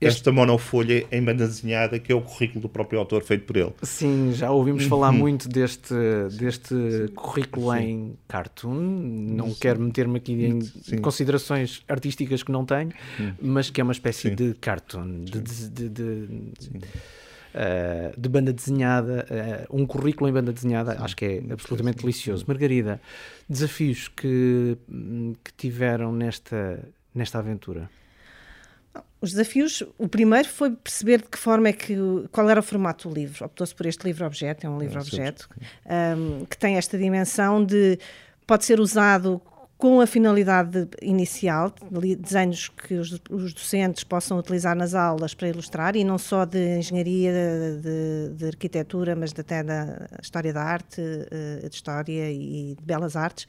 esta 0.00 0.30
monofolha 0.30 1.06
em 1.10 1.22
banda 1.22 1.46
desenhada, 1.46 1.98
que 1.98 2.12
é 2.12 2.14
o 2.14 2.20
currículo 2.20 2.60
do 2.60 2.68
próprio 2.68 2.98
autor 2.98 3.22
feito 3.22 3.44
por 3.44 3.56
ele. 3.56 3.72
Sim, 3.82 4.32
já 4.34 4.50
ouvimos 4.50 4.84
falar 4.84 5.10
uhum. 5.10 5.18
muito 5.18 5.48
deste, 5.48 5.94
deste 6.38 6.74
currículo 7.14 7.72
Sim. 7.72 7.78
em 7.78 8.18
cartoon. 8.28 8.74
Não 8.74 9.48
Sim. 9.48 9.56
quero 9.60 9.80
meter-me 9.80 10.18
aqui 10.18 10.32
em 10.32 10.60
Sim. 10.60 10.98
considerações 10.98 11.82
artísticas 11.88 12.42
que 12.42 12.52
não 12.52 12.64
tenho, 12.64 12.90
mas 13.40 13.70
que 13.70 13.80
é 13.80 13.84
uma 13.84 13.92
espécie 13.92 14.30
de 14.30 14.54
cartoon, 14.54 15.24
de, 15.24 15.40
de, 15.40 15.88
de, 15.88 16.26
uh, 17.54 18.20
de 18.20 18.28
banda 18.28 18.52
desenhada, 18.52 19.26
uh, 19.70 19.76
um 19.76 19.86
currículo 19.86 20.28
em 20.28 20.32
banda 20.32 20.52
desenhada, 20.52 20.96
acho 21.00 21.16
que 21.16 21.24
é 21.24 21.52
absolutamente 21.52 21.98
delicioso. 21.98 22.44
Margarida, 22.46 23.00
desafios 23.48 24.08
que, 24.08 24.76
que 25.42 25.52
tiveram 25.54 26.12
nesta, 26.12 26.80
nesta 27.14 27.38
aventura? 27.38 27.88
Os 29.20 29.30
desafios, 29.30 29.82
o 29.96 30.06
primeiro 30.06 30.48
foi 30.48 30.70
perceber 30.70 31.22
de 31.22 31.28
que 31.28 31.38
forma 31.38 31.68
é 31.68 31.72
que, 31.72 31.96
qual 32.30 32.48
era 32.50 32.60
o 32.60 32.62
formato 32.62 33.08
do 33.08 33.14
livro. 33.14 33.46
Optou-se 33.46 33.74
por 33.74 33.86
este 33.86 34.04
livro-objeto, 34.04 34.66
é 34.66 34.70
um 34.70 34.78
livro-objeto, 34.78 35.48
um, 35.86 36.44
que 36.44 36.58
tem 36.58 36.76
esta 36.76 36.98
dimensão 36.98 37.64
de, 37.64 37.98
pode 38.46 38.66
ser 38.66 38.78
usado 38.78 39.40
com 39.76 40.00
a 40.00 40.06
finalidade 40.06 40.88
inicial, 41.02 41.74
desenhos 42.18 42.68
que 42.68 42.94
os, 42.94 43.20
os, 43.30 43.52
docentes 43.52 44.04
possam 44.04 44.38
utilizar 44.38 44.76
nas 44.76 44.94
aulas 44.94 45.34
para 45.34 45.48
ilustrar, 45.48 45.96
e 45.96 46.04
não 46.04 46.16
só 46.16 46.44
de 46.44 46.78
engenharia, 46.78 47.32
de, 47.82 48.34
de 48.36 48.46
arquitetura, 48.46 49.16
mas 49.16 49.32
até 49.36 49.62
da 49.62 50.08
história 50.22 50.52
da 50.52 50.62
arte, 50.62 51.00
eh, 51.00 51.68
de 51.68 51.74
história 51.74 52.30
e 52.30 52.76
de 52.78 52.84
belas 52.84 53.16
artes. 53.16 53.46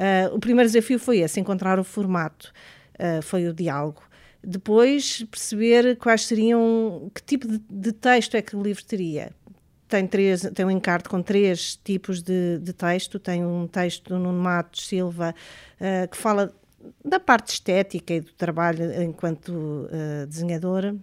Uh, 0.00 0.34
o 0.34 0.40
primeiro 0.40 0.70
desafio 0.70 0.98
foi 0.98 1.18
esse, 1.18 1.38
encontrar 1.38 1.78
o 1.78 1.84
formato, 1.84 2.52
uh, 2.94 3.20
foi 3.20 3.46
o 3.46 3.52
diálogo. 3.52 4.02
Depois 4.42 5.22
perceber 5.30 5.96
quais 5.96 6.26
seriam, 6.26 7.10
que 7.14 7.22
tipo 7.22 7.46
de, 7.46 7.60
de 7.68 7.92
texto 7.92 8.34
é 8.34 8.40
que 8.40 8.56
o 8.56 8.62
livro 8.62 8.82
teria. 8.82 9.32
Tem, 9.90 10.06
três, 10.06 10.42
tem 10.54 10.64
um 10.64 10.70
encarte 10.70 11.08
com 11.08 11.20
três 11.20 11.74
tipos 11.82 12.22
de, 12.22 12.58
de 12.58 12.72
texto. 12.72 13.18
Tem 13.18 13.44
um 13.44 13.66
texto 13.66 14.10
do 14.10 14.18
Nuno 14.20 14.40
Matos 14.40 14.86
Silva 14.86 15.34
uh, 15.80 16.08
que 16.08 16.16
fala 16.16 16.54
da 17.04 17.18
parte 17.18 17.48
estética 17.48 18.14
e 18.14 18.20
do 18.20 18.32
trabalho 18.32 19.02
enquanto 19.02 19.48
uh, 19.50 20.26
desenhadora. 20.28 20.96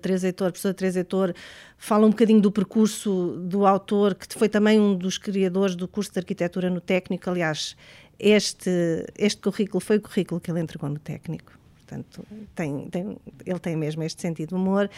Teresa 0.00 0.26
Heitor, 0.26 0.48
a 0.48 0.50
professora 0.50 0.74
Teresa 0.74 1.00
Heitor 1.00 1.34
fala 1.76 2.06
um 2.06 2.10
bocadinho 2.10 2.40
do 2.40 2.50
percurso 2.50 3.36
do 3.46 3.66
autor, 3.66 4.14
que 4.14 4.26
foi 4.36 4.48
também 4.48 4.80
um 4.80 4.96
dos 4.96 5.18
criadores 5.18 5.76
do 5.76 5.86
curso 5.86 6.12
de 6.12 6.18
arquitetura 6.18 6.70
no 6.70 6.80
técnico. 6.80 7.28
Aliás, 7.30 7.76
este, 8.18 9.04
este 9.16 9.40
currículo 9.40 9.80
foi 9.80 9.98
o 9.98 10.00
currículo 10.00 10.40
que 10.40 10.50
ele 10.50 10.60
entregou 10.60 10.88
no 10.88 10.98
técnico. 10.98 11.59
Portanto, 11.90 12.24
tem, 12.54 12.88
tem, 12.88 13.16
ele 13.44 13.58
tem 13.58 13.74
mesmo 13.74 14.04
este 14.04 14.22
sentido 14.22 14.50
de 14.50 14.54
humor. 14.54 14.88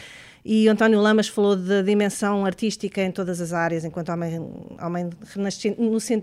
E 0.45 0.67
António 0.67 1.01
Lamas 1.01 1.27
falou 1.27 1.55
da 1.55 1.81
dimensão 1.81 2.45
artística 2.45 3.01
em 3.01 3.11
todas 3.11 3.41
as 3.41 3.51
áreas, 3.51 3.83
enquanto 3.83 4.09
homem, 4.09 4.39
homem 4.79 5.09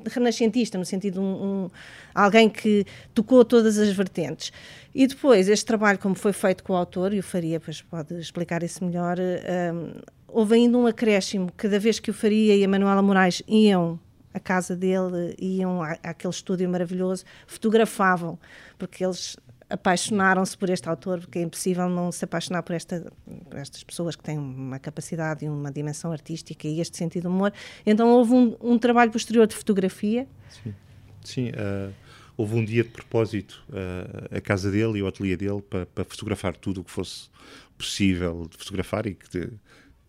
renascentista, 0.07 0.79
no 0.79 0.85
sentido 0.85 1.15
de 1.15 1.19
um, 1.19 1.25
um, 1.65 1.71
alguém 2.15 2.49
que 2.49 2.87
tocou 3.13 3.45
todas 3.45 3.79
as 3.79 3.91
vertentes. 3.91 4.53
E 4.95 5.09
depois, 5.09 5.49
este 5.49 5.67
trabalho, 5.67 5.99
como 5.99 6.15
foi 6.15 6.33
feito 6.33 6.63
com 6.63 6.73
o 6.73 6.77
autor, 6.77 7.13
e 7.13 7.19
o 7.19 7.23
Faria 7.23 7.59
pois, 7.59 7.83
pode 7.83 8.15
explicar 8.21 8.63
isso 8.63 8.85
melhor, 8.85 9.19
um, 9.19 10.01
houve 10.29 10.55
ainda 10.55 10.79
um 10.79 10.87
acréscimo. 10.87 11.51
Cada 11.57 11.81
vez 11.81 11.99
que 11.99 12.13
o 12.13 12.15
Faria 12.15 12.55
e 12.55 12.63
a 12.63 12.69
Manuela 12.69 13.03
Moraes 13.03 13.43
iam 13.49 13.99
à 14.33 14.39
casa 14.39 14.77
dele, 14.77 15.35
iam 15.37 15.83
àquele 15.83 16.33
estúdio 16.33 16.69
maravilhoso, 16.69 17.25
fotografavam, 17.49 18.39
porque 18.79 19.05
eles 19.05 19.37
apaixonaram-se 19.71 20.59
por 20.59 20.69
este 20.69 20.89
autor, 20.89 21.21
porque 21.21 21.39
é 21.39 21.43
impossível 21.43 21.89
não 21.89 22.11
se 22.11 22.25
apaixonar 22.25 22.63
por, 22.63 22.75
esta, 22.75 23.11
por 23.49 23.57
estas 23.57 23.83
pessoas 23.85 24.17
que 24.17 24.23
têm 24.23 24.37
uma 24.37 24.79
capacidade 24.79 25.45
e 25.45 25.49
uma 25.49 25.71
dimensão 25.71 26.11
artística 26.13 26.67
e 26.67 26.81
este 26.81 26.97
sentido 26.97 27.23
de 27.23 27.29
humor. 27.29 27.53
Então 27.87 28.11
houve 28.11 28.33
um, 28.33 28.57
um 28.61 28.79
trabalho 28.79 29.11
posterior 29.11 29.47
de 29.47 29.55
fotografia. 29.55 30.27
Sim, 30.51 30.75
Sim 31.23 31.49
uh, 31.51 31.95
houve 32.37 32.57
um 32.57 32.65
dia 32.65 32.83
de 32.83 32.91
propósito 32.91 33.63
uh, 33.69 34.37
a 34.37 34.41
casa 34.41 34.71
dele 34.71 34.99
e 34.99 35.03
o 35.03 35.07
ateliê 35.07 35.37
dele 35.37 35.63
para, 35.63 35.87
para 35.87 36.05
fotografar 36.05 36.57
tudo 36.57 36.81
o 36.81 36.85
que 36.85 36.91
fosse 36.91 37.31
possível 37.79 38.47
de 38.51 38.57
fotografar 38.59 39.07
e 39.07 39.15
que, 39.15 39.29
de, 39.31 39.53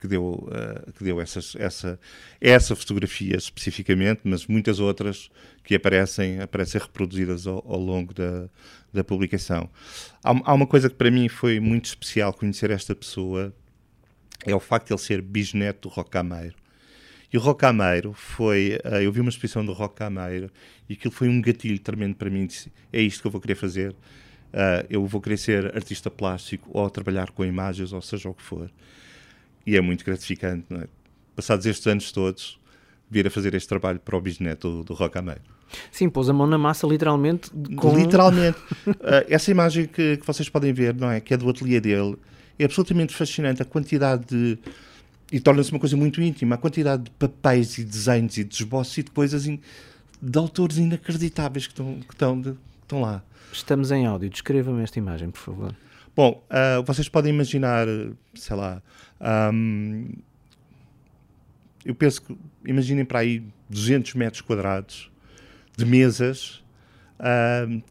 que 0.02 0.08
deu, 0.08 0.24
uh, 0.24 0.92
que 0.94 1.04
deu 1.04 1.22
essas, 1.22 1.56
essa, 1.56 2.00
essa 2.42 2.76
fotografia 2.76 3.38
especificamente, 3.38 4.22
mas 4.24 4.48
muitas 4.48 4.80
outras 4.80 5.30
que 5.64 5.76
aparecem, 5.76 6.42
aparecem 6.42 6.82
reproduzidas 6.82 7.46
ao, 7.46 7.64
ao 7.68 7.80
longo 7.80 8.12
da, 8.12 8.50
da 8.92 9.04
publicação. 9.04 9.70
Há, 10.24 10.32
há, 10.44 10.54
uma 10.56 10.66
coisa 10.66 10.90
que 10.90 10.96
para 10.96 11.12
mim 11.12 11.30
foi 11.30 11.60
muito 11.60 11.86
especial 11.86 12.34
conhecer 12.34 12.72
esta 12.72 12.96
pessoa, 12.96 13.54
é 14.44 14.56
o 14.56 14.60
facto 14.60 14.88
de 14.88 14.94
ele 14.94 15.00
ser 15.00 15.22
bisneto 15.22 15.88
do 15.88 15.94
Rocameiro. 15.94 16.56
E 17.32 17.38
o 17.38 17.40
Rocameiro 17.40 18.12
foi. 18.12 18.80
Uh, 18.84 18.96
eu 18.96 19.12
vi 19.12 19.22
uma 19.22 19.30
exposição 19.30 19.64
do 19.64 19.72
Rocameiro 19.72 20.50
e 20.90 20.94
aquilo 20.94 21.14
foi 21.14 21.30
um 21.30 21.40
gatilho 21.40 21.78
tremendo 21.78 22.16
para 22.16 22.30
mim. 22.30 22.48
Disse, 22.48 22.72
é 22.92 23.00
isto 23.00 23.22
que 23.22 23.28
eu 23.28 23.32
vou 23.32 23.40
querer 23.40 23.56
fazer. 23.56 23.92
Uh, 23.92 24.84
eu 24.90 25.06
vou 25.06 25.22
querer 25.22 25.38
ser 25.38 25.76
artista 25.76 26.10
plástico 26.10 26.70
ou 26.74 26.90
trabalhar 26.90 27.30
com 27.30 27.46
imagens, 27.46 27.94
ou 27.94 28.02
seja 28.02 28.28
o 28.28 28.34
que 28.34 28.42
for 28.42 28.70
e 29.66 29.76
é 29.76 29.82
muito 29.82 30.04
gratificante, 30.04 30.66
não 30.70 30.82
é? 30.82 30.88
Passados 31.36 31.66
estes 31.66 31.88
anos 31.88 32.12
todos, 32.12 32.60
vir 33.10 33.28
a 33.28 33.30
fazer 33.30 33.54
este 33.54 33.68
trabalho 33.68 34.00
para 34.00 34.18
o 34.18 34.22
bisneto 34.22 34.70
do, 34.70 34.84
do 34.84 34.94
Rocameiro. 34.94 35.42
Sim, 35.92 36.10
pôs 36.10 36.30
a 36.30 36.34
mão 36.34 36.48
na 36.48 36.58
massa 36.58 36.86
literalmente. 36.88 37.50
Com... 37.76 37.96
Literalmente. 37.96 38.58
uh, 38.88 39.26
essa 39.30 39.52
imagem 39.52 39.86
que, 39.86 40.18
que, 40.18 40.26
vocês 40.26 40.50
podem 40.50 40.74
ver, 40.74 40.96
não 40.96 41.10
é? 41.10 41.20
Que 41.20 41.34
é 41.34 41.38
do 41.38 41.50
ateliê 41.50 41.80
dele, 41.80 42.18
é 42.60 42.66
absolutamente 42.66 43.14
fascinante. 43.14 43.62
A 43.62 43.66
quantidade 43.66 44.26
de. 44.26 44.58
E 45.32 45.40
torna-se 45.40 45.72
uma 45.72 45.80
coisa 45.80 45.96
muito 45.96 46.22
íntima. 46.22 46.56
A 46.56 46.58
quantidade 46.58 47.04
de 47.04 47.12
papéis 47.12 47.78
e 47.78 47.84
desenhos 47.84 48.38
e 48.38 48.44
de 48.44 48.54
esboços 48.56 48.98
e 48.98 49.04
de 49.04 49.12
coisas 49.12 49.48
in... 49.48 49.60
de 50.22 50.38
autores 50.38 50.78
inacreditáveis 50.78 51.68
que 51.68 51.74
estão, 51.74 52.00
que 52.02 52.14
estão, 52.14 52.40
de... 52.40 52.52
que 52.52 52.58
estão 52.84 53.02
lá. 53.02 53.24
Estamos 53.52 53.92
em 53.92 54.06
áudio. 54.06 54.30
Descreva-me 54.30 54.84
esta 54.84 55.00
imagem, 55.00 55.30
por 55.30 55.40
favor. 55.40 55.76
Bom, 56.14 56.44
uh, 56.50 56.84
vocês 56.84 57.08
podem 57.08 57.34
imaginar, 57.34 57.88
sei 58.34 58.56
lá, 58.56 58.82
um, 59.54 60.10
eu 61.86 61.96
penso 61.96 62.22
que, 62.22 62.38
imaginem 62.66 63.06
para 63.06 63.20
aí 63.20 63.44
200 63.70 64.14
metros 64.16 64.42
quadrados 64.42 65.12
de 65.78 65.86
mesas 65.86 66.62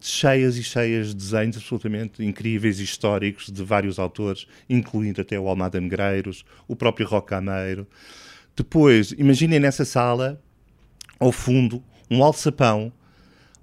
cheias 0.00 0.56
e 0.56 0.62
cheias 0.62 1.08
de 1.08 1.14
desenhos 1.14 1.56
absolutamente 1.56 2.24
incríveis 2.24 2.80
e 2.80 2.82
históricos 2.82 3.50
de 3.50 3.62
vários 3.62 3.98
autores, 3.98 4.46
incluindo 4.68 5.20
até 5.20 5.38
o 5.38 5.48
Almada 5.48 5.80
Negreiros, 5.80 6.44
o 6.66 6.74
próprio 6.74 7.06
Rocameiro. 7.06 7.86
Depois, 8.56 9.12
imaginem 9.12 9.60
nessa 9.60 9.84
sala, 9.84 10.42
ao 11.18 11.30
fundo, 11.30 11.82
um 12.10 12.24
alçapão 12.24 12.92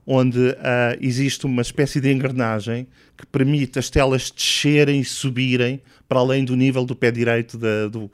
onde 0.07 0.39
uh, 0.39 0.55
existe 1.01 1.45
uma 1.45 1.61
espécie 1.61 1.99
de 1.99 2.09
engrenagem 2.09 2.87
que 3.17 3.25
permite 3.25 3.77
as 3.77 3.89
telas 3.89 4.31
descerem 4.31 5.01
e 5.01 5.05
subirem 5.05 5.81
para 6.07 6.19
além 6.19 6.45
do 6.45 6.55
nível 6.55 6.85
do 6.85 6.95
pé 6.95 7.11
direito 7.11 7.57
da, 7.57 7.89
do, 7.89 8.09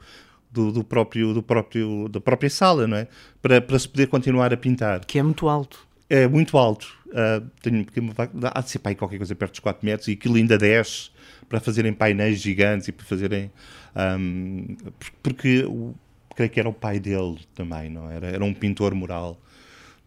do, 0.50 0.72
do, 0.72 0.82
próprio, 0.82 1.32
do 1.32 1.40
próprio, 1.40 2.08
da 2.08 2.20
própria 2.20 2.50
sala, 2.50 2.88
não 2.88 2.96
é? 2.96 3.06
Para, 3.40 3.60
para 3.60 3.78
se 3.78 3.88
poder 3.88 4.08
continuar 4.08 4.52
a 4.52 4.56
pintar. 4.56 5.04
Que 5.04 5.20
é 5.20 5.22
muito 5.22 5.48
alto. 5.48 5.86
É 6.10 6.26
muito 6.26 6.58
alto. 6.58 6.92
Uh, 7.06 7.48
tenho, 7.62 7.86
há 8.52 8.60
de 8.60 8.70
ser 8.70 8.80
aí 8.82 8.96
qualquer 8.96 9.18
coisa 9.18 9.34
perto 9.36 9.52
dos 9.52 9.60
4 9.60 9.86
metros 9.86 10.08
e 10.08 10.12
aquilo 10.12 10.34
ainda 10.34 10.58
desce 10.58 11.10
para 11.48 11.60
fazerem 11.60 11.92
painéis 11.92 12.40
gigantes 12.40 12.88
e 12.88 12.92
para 12.92 13.06
fazerem. 13.06 13.52
Um, 13.94 14.76
porque 15.22 15.64
creio 16.34 16.50
que 16.50 16.58
era 16.58 16.68
o 16.68 16.72
pai 16.72 16.98
dele 16.98 17.38
também, 17.54 17.88
não 17.88 18.10
era? 18.10 18.26
Era 18.26 18.44
um 18.44 18.52
pintor 18.52 18.94
mural. 18.96 19.40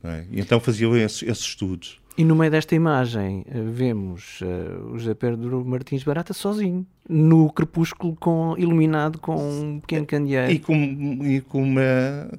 É? 0.10 0.26
Então 0.32 0.60
faziam 0.60 0.96
esses, 0.96 1.22
estudos. 1.22 2.00
E 2.18 2.24
no 2.24 2.36
meio 2.36 2.50
desta 2.50 2.74
imagem 2.74 3.46
eh, 3.48 3.62
vemos 3.62 4.42
uh, 4.42 4.94
o 4.94 4.98
José 4.98 5.14
Pedro 5.14 5.64
Martins 5.64 6.04
Barata 6.04 6.34
sozinho, 6.34 6.86
no 7.08 7.52
crepúsculo 7.52 8.16
com, 8.16 8.56
iluminado 8.58 9.20
com 9.20 9.36
um 9.36 9.80
pequeno 9.80 10.06
candeeiro. 10.06 10.52
E 10.52 10.58
com, 10.58 10.74
e 10.74 11.42
com 11.42 11.62
uma, 11.62 12.32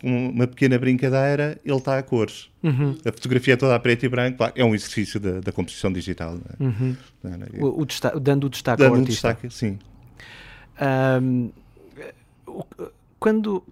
com 0.00 0.30
uma 0.30 0.46
pequena 0.48 0.78
brincadeira, 0.78 1.60
ele 1.64 1.76
está 1.76 1.96
a 1.96 2.02
cores. 2.02 2.50
Uhum. 2.62 2.96
A 3.04 3.12
fotografia 3.12 3.54
é 3.54 3.56
toda 3.56 3.74
a 3.76 3.78
preto 3.78 4.04
e 4.04 4.08
branco, 4.08 4.38
claro, 4.38 4.52
é 4.56 4.64
um 4.64 4.74
exercício 4.74 5.20
da, 5.20 5.38
da 5.38 5.52
composição 5.52 5.92
digital. 5.92 6.36
É? 6.58 6.64
Uhum. 6.64 6.96
Não, 7.22 7.68
o, 7.68 7.82
o 7.82 8.20
dando 8.20 8.48
o 8.48 8.50
destaque 8.50 8.82
dando 8.82 8.94
ao 8.94 9.00
artista. 9.00 9.28
destaque, 9.28 9.54
sim. 9.54 9.78
Um, 11.22 11.50
quando, 13.18 13.62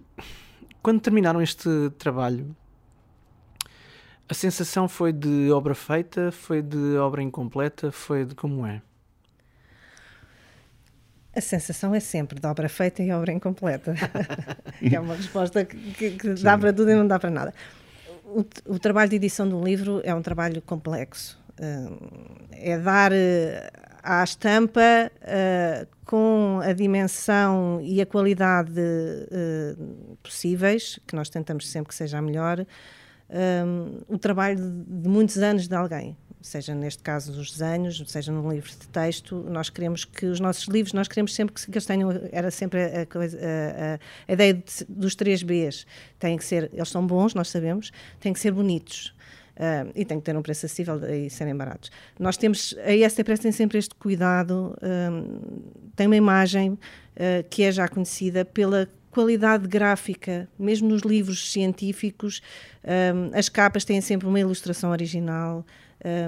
quando 0.81 1.01
terminaram 1.01 1.41
este 1.41 1.69
trabalho, 1.97 2.55
a 4.29 4.33
sensação 4.33 4.87
foi 4.87 5.11
de 5.11 5.51
obra 5.51 5.73
feita, 5.73 6.31
foi 6.31 6.61
de 6.61 6.95
obra 6.97 7.23
incompleta, 7.23 7.91
foi 7.91 8.23
de 8.23 8.35
como 8.35 8.65
é? 8.65 8.79
A 11.35 11.41
sensação 11.41 11.95
é 11.95 11.99
sempre 11.99 12.39
de 12.39 12.45
obra 12.45 12.69
feita 12.69 13.01
e 13.01 13.11
obra 13.11 13.31
incompleta. 13.31 13.95
é 14.81 14.99
uma 14.99 15.15
resposta 15.15 15.65
que, 15.65 16.11
que 16.11 16.33
dá 16.35 16.55
para 16.55 16.71
tudo 16.71 16.91
e 16.91 16.95
não 16.95 17.07
dá 17.07 17.17
para 17.17 17.31
nada. 17.31 17.53
O, 18.23 18.45
o, 18.65 18.77
trabalho 18.77 19.09
de 19.09 19.15
edição 19.15 19.49
do 19.49 19.63
livro 19.63 19.99
é 20.03 20.13
um 20.13 20.21
trabalho 20.21 20.61
complexo. 20.61 21.39
Uh, 21.59 22.45
é 22.51 22.77
dar 22.77 23.11
uh, 23.11 23.15
à 24.03 24.23
estampa 24.23 25.11
uh, 25.21 25.87
com 26.05 26.59
a 26.63 26.71
dimensão 26.73 27.79
e 27.81 27.99
a 27.99 28.05
qualidade 28.05 28.71
possíveis, 30.21 30.99
que 31.07 31.15
nós 31.15 31.29
tentamos 31.29 31.67
sempre 31.67 31.89
que 31.89 31.95
seja 31.95 32.19
a 32.19 32.21
melhor, 32.21 32.65
um, 33.29 34.01
o 34.07 34.17
trabalho 34.17 34.57
de, 34.57 35.01
de, 35.01 35.09
muitos 35.09 35.37
anos 35.37 35.67
de 35.67 35.75
alguém, 35.75 36.17
seja 36.41 36.73
neste 36.73 37.03
caso 37.03 37.31
os 37.31 37.51
desenhos, 37.51 38.01
seja 38.07 38.31
num 38.31 38.49
livro 38.51 38.69
de 38.71 38.87
texto, 38.87 39.45
nós 39.49 39.69
queremos 39.69 40.05
que 40.05 40.25
os 40.25 40.39
nossos 40.39 40.67
livros, 40.67 40.93
nós 40.93 41.07
queremos 41.07 41.35
sempre 41.35 41.53
que, 41.53 41.69
eles 41.69 41.85
tenham, 41.85 42.09
era 42.31 42.49
sempre 42.49 42.81
a, 42.81 43.01
a, 43.01 43.99
a, 44.27 44.33
ideia 44.33 44.53
de, 44.53 44.63
dos 44.87 45.15
três 45.15 45.43
Bs, 45.43 45.85
têm 46.17 46.37
que 46.37 46.43
ser, 46.43 46.71
eles 46.73 46.89
são 46.89 47.05
bons, 47.05 47.33
nós 47.33 47.49
sabemos, 47.49 47.91
têm 48.19 48.33
que 48.33 48.39
ser 48.39 48.51
bonitos, 48.51 49.13
Uh, 49.59 49.91
e 49.93 50.05
tem 50.05 50.17
que 50.17 50.23
ter 50.23 50.37
um 50.37 50.41
preço 50.41 50.65
acessível 50.65 50.97
e 51.03 51.29
serem 51.29 51.53
baratos. 51.53 51.91
Nós 52.17 52.37
temos, 52.37 52.73
a 52.81 52.93
IST 52.93 53.25
Press 53.25 53.41
tem 53.41 53.51
sempre 53.51 53.77
este 53.77 53.93
cuidado, 53.93 54.73
tem 55.97 56.07
uma 56.07 56.15
imagem 56.15 56.69
uh, 56.69 56.79
que 57.49 57.63
é 57.63 57.71
já 57.73 57.85
conhecida 57.85 58.45
pela 58.45 58.87
qualidade 59.11 59.67
gráfica, 59.67 60.47
mesmo 60.57 60.87
nos 60.87 61.01
livros 61.01 61.51
científicos, 61.51 62.41
um, 62.83 63.37
as 63.37 63.49
capas 63.49 63.83
têm 63.83 64.01
sempre 64.01 64.27
uma 64.27 64.39
ilustração 64.39 64.91
original, 64.91 65.65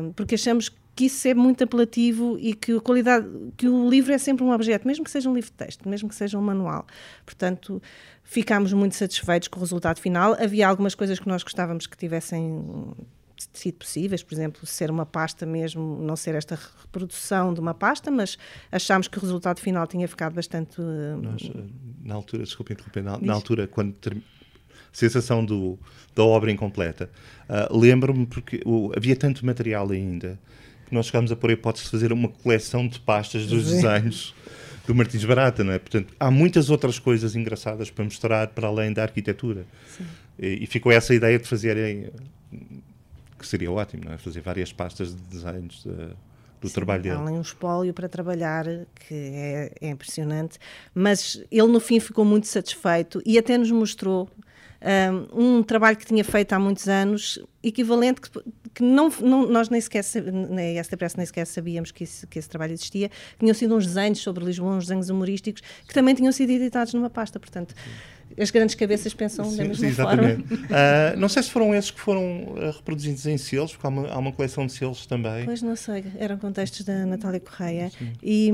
um, 0.02 0.12
porque 0.14 0.36
achamos 0.36 0.70
que 0.96 1.06
isso 1.06 1.28
é 1.28 1.34
muito 1.34 1.64
apelativo 1.64 2.38
e 2.40 2.54
que 2.54 2.76
a 2.76 2.82
qualidade, 2.82 3.28
que 3.56 3.68
o 3.68 3.90
livro 3.90 4.12
é 4.14 4.18
sempre 4.18 4.44
um 4.44 4.52
objeto, 4.52 4.86
mesmo 4.86 5.06
que 5.06 5.12
seja 5.12 5.30
um 5.30 5.34
livro 5.34 5.50
de 5.50 5.58
texto, 5.58 5.88
mesmo 5.88 6.10
que 6.10 6.16
seja 6.16 6.38
um 6.38 6.42
manual. 6.42 6.86
Portanto, 7.26 7.82
ficámos 8.24 8.74
muito 8.74 8.96
satisfeitos 8.96 9.48
com 9.48 9.58
o 9.58 9.62
resultado 9.62 10.00
final. 10.00 10.34
Havia 10.34 10.68
algumas 10.68 10.94
coisas 10.94 11.18
que 11.20 11.28
nós 11.28 11.44
gostávamos 11.44 11.88
que 11.88 11.98
tivessem 11.98 12.94
sido 13.54 13.76
possíveis, 13.76 14.24
por 14.24 14.34
exemplo, 14.34 14.66
ser 14.66 14.90
uma 14.90 15.06
pasta 15.06 15.46
mesmo, 15.46 16.02
não 16.02 16.16
ser 16.16 16.36
esta 16.36 16.56
reprodução 16.56 17.54
de 17.54 17.60
uma 17.60 17.74
pasta, 17.74 18.12
mas 18.12 18.38
achámos 18.72 19.08
que 19.08 19.18
o 19.18 19.22
resultado 19.22 19.60
final 19.60 19.88
tinha 19.88 20.08
ficado 20.08 20.34
bastante. 20.34 20.80
Nós, 20.80 21.44
eh, 21.44 21.64
na 22.04 22.16
altura, 22.16 22.44
desculpe 22.44 22.74
interromper, 22.74 23.04
na, 23.04 23.18
na 23.18 23.34
altura, 23.34 23.68
quando 23.68 23.96
sensação 24.92 25.44
do, 25.44 25.80
da 26.16 26.24
obra 26.24 26.52
incompleta, 26.52 27.10
uh, 27.50 27.78
lembro-me 27.78 28.26
porque 28.26 28.62
havia 28.96 29.16
tanto 29.16 29.46
material 29.46 29.90
ainda 29.90 30.38
que 30.86 30.94
nós 30.94 31.06
chegámos 31.06 31.32
a 31.32 31.36
pôr 31.36 31.52
a 31.52 31.54
hipótese 31.54 31.86
de 31.86 31.92
fazer 31.92 32.12
uma 32.12 32.28
coleção 32.28 32.88
de 32.88 33.00
pastas 33.00 33.48
dos 33.48 33.66
Sim. 33.66 33.76
desenhos 33.76 34.36
do 34.86 34.96
Martins 34.96 35.24
Barata, 35.24 35.64
não 35.64 35.72
é? 35.72 35.80
Portanto, 35.80 36.14
há 36.20 36.30
muitas 36.30 36.70
outras 36.70 37.00
coisas 37.00 37.36
engraçadas 37.36 37.90
para 37.90 38.04
mostrar 38.04 38.48
para 38.48 38.68
além 38.68 38.92
da 38.92 39.04
arquitetura. 39.04 39.66
E, 40.38 40.64
e, 40.64 40.68
ficou 40.68 40.92
essa 40.92 41.14
ideia 41.14 41.38
de 41.40 41.48
fazerem 41.48 42.10
que 43.42 43.48
seria 43.48 43.72
ótimo, 43.72 44.06
não 44.06 44.14
é? 44.14 44.18
fazer 44.18 44.42
várias 44.42 44.72
pastas 44.72 45.16
de 45.16 45.22
desenhos 45.22 45.84
de, 45.84 46.16
do 46.62 46.68
Sim, 46.68 46.74
trabalho 46.74 47.04
dele. 47.04 47.16
Além 47.16 47.38
um 47.38 47.42
espólio 47.42 47.94
para 47.94 48.08
trabalhar, 48.08 48.66
que 48.96 49.14
é, 49.14 49.72
é, 49.82 49.90
impressionante, 49.90 50.60
mas 50.94 51.44
ele 51.52 51.68
no 51.68 51.80
fim 51.80 52.00
ficou 52.00 52.24
muito 52.24 52.48
satisfeito 52.48 53.22
e 53.26 53.38
até 53.38 53.58
nos 53.58 53.72
mostrou 53.72 54.30
um, 55.34 55.58
um 55.60 55.64
trabalho 55.64 55.98
que 55.98 56.06
tinha 56.06 56.24
feito 56.24 56.54
há 56.54 56.60
muitos 56.60 56.88
anos, 56.88 57.40
equivalente, 57.64 58.22
que, 58.22 58.30
que 58.74 58.84
não, 58.84 59.10
não, 59.20 59.48
nós 59.48 59.70
nem 59.70 59.80
sequer, 59.82 60.04
na 60.16 60.98
pressa 60.98 61.18
nem 61.18 61.26
sequer 61.26 61.46
sabíamos 61.46 61.92
que 61.92 62.04
esse, 62.04 62.26
que 62.28 62.40
esse 62.40 62.50
trabalho 62.50 62.74
existia, 62.74 63.10
tinham 63.40 63.54
sido 63.54 63.76
uns 63.76 63.86
desenhos 63.86 64.20
sobre 64.20 64.44
Lisboa, 64.46 64.76
uns 64.76 64.86
desenhos 64.86 65.10
humorísticos, 65.10 65.62
que 65.88 65.94
também 65.94 66.16
tinham 66.16 66.32
sido 66.32 66.52
editados 66.52 66.94
numa 66.94 67.10
pasta, 67.10 67.40
portanto... 67.40 67.74
Sim 67.76 68.21
as 68.38 68.52
grandes 68.52 68.76
cabeças 68.76 69.14
pensam 69.14 69.46
sim, 69.46 69.58
da 69.58 69.66
mesma 69.66 69.88
exatamente. 69.88 70.48
forma. 70.48 70.62
Uh, 70.72 71.20
não 71.20 71.28
sei 71.28 71.44
se 71.44 71.52
foram 71.52 71.76
esses 71.76 71.92
que 71.92 72.00
foram 72.00 72.44
uh, 72.44 72.72
reproduzidos 72.76 73.26
em 73.26 73.38
selos, 73.38 73.72
porque 73.72 73.86
há 73.86 73.90
uma, 73.90 74.08
há 74.08 74.18
uma, 74.18 74.32
coleção 74.32 74.66
de 74.66 74.72
selos 74.72 75.06
também. 75.06 75.46
Pois 75.46 75.62
não 75.62 75.76
sei, 75.76 76.04
eram 76.18 76.38
contextos 76.38 76.86
da 76.86 77.06
Natália 77.06 77.40
Correia. 77.40 77.92
E, 78.24 78.52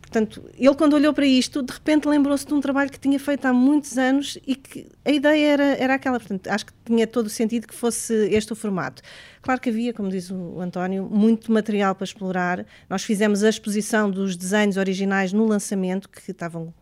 portanto, 0.00 0.44
ele 0.56 0.74
quando 0.74 0.94
olhou 0.94 1.12
para 1.14 1.24
isto, 1.24 1.62
de 1.62 1.72
repente 1.72 2.06
lembrou-se 2.06 2.46
de 2.46 2.52
um 2.52 2.60
trabalho 2.60 2.90
que 2.90 3.00
tinha 3.00 3.18
feito 3.18 3.46
há 3.46 3.52
muitos 3.52 3.96
anos 3.96 4.38
e 4.46 4.54
que 4.54 4.86
a 5.04 5.10
ideia 5.10 5.52
era, 5.52 5.64
era 5.76 5.94
aquela. 5.94 6.18
Portanto, 6.18 6.48
acho 6.48 6.66
que 6.66 6.72
tinha 6.84 7.06
todo 7.06 7.26
o 7.26 7.30
sentido 7.30 7.66
que 7.66 7.74
fosse 7.74 8.12
este 8.30 8.52
o 8.52 8.56
formato. 8.56 9.02
Claro 9.40 9.60
que 9.60 9.70
havia, 9.70 9.94
como 9.94 10.10
diz 10.10 10.30
o 10.30 10.60
António, 10.60 11.08
muito 11.10 11.50
material 11.50 11.94
para 11.94 12.04
explorar. 12.04 12.66
Nós 12.88 13.02
fizemos 13.02 13.42
a 13.42 13.48
exposição 13.48 14.10
dos 14.10 14.36
desenhos 14.36 14.76
originais 14.76 15.32
no 15.32 15.46
lançamento, 15.46 16.08
que 16.08 16.30
estavam 16.30 16.74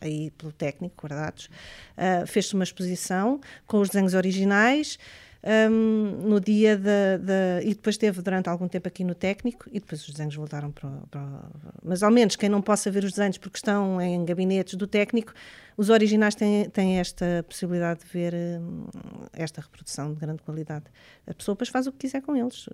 aí 0.00 0.30
pelo 0.32 0.52
técnico, 0.52 0.94
guardados. 1.06 1.48
Uh, 1.96 2.26
Fez-se 2.26 2.54
uma 2.54 2.64
exposição 2.64 3.40
com 3.66 3.80
os 3.80 3.88
desenhos 3.88 4.14
originais. 4.14 4.98
Um, 5.40 6.28
no 6.28 6.40
dia 6.40 6.76
da, 6.76 7.62
E 7.62 7.68
depois 7.68 7.94
esteve 7.94 8.20
durante 8.20 8.48
algum 8.48 8.66
tempo 8.66 8.88
aqui 8.88 9.04
no 9.04 9.14
técnico 9.14 9.66
e 9.70 9.78
depois 9.78 10.02
os 10.02 10.10
desenhos 10.10 10.34
voltaram 10.34 10.72
para, 10.72 10.90
para. 11.08 11.44
Mas 11.80 12.02
ao 12.02 12.10
menos 12.10 12.34
quem 12.34 12.48
não 12.48 12.60
possa 12.60 12.90
ver 12.90 13.04
os 13.04 13.12
desenhos 13.12 13.38
porque 13.38 13.56
estão 13.56 14.00
em 14.00 14.24
gabinetes 14.24 14.74
do 14.74 14.84
técnico, 14.84 15.32
os 15.76 15.90
originais 15.90 16.34
têm, 16.34 16.68
têm 16.70 16.98
esta 16.98 17.44
possibilidade 17.48 18.00
de 18.00 18.06
ver 18.06 18.34
um, 18.34 18.86
esta 19.32 19.60
reprodução 19.60 20.12
de 20.12 20.18
grande 20.18 20.42
qualidade. 20.42 20.86
A 21.24 21.32
pessoa 21.32 21.54
depois 21.54 21.68
faz 21.68 21.86
o 21.86 21.92
que 21.92 21.98
quiser 21.98 22.20
com 22.20 22.34
eles, 22.34 22.68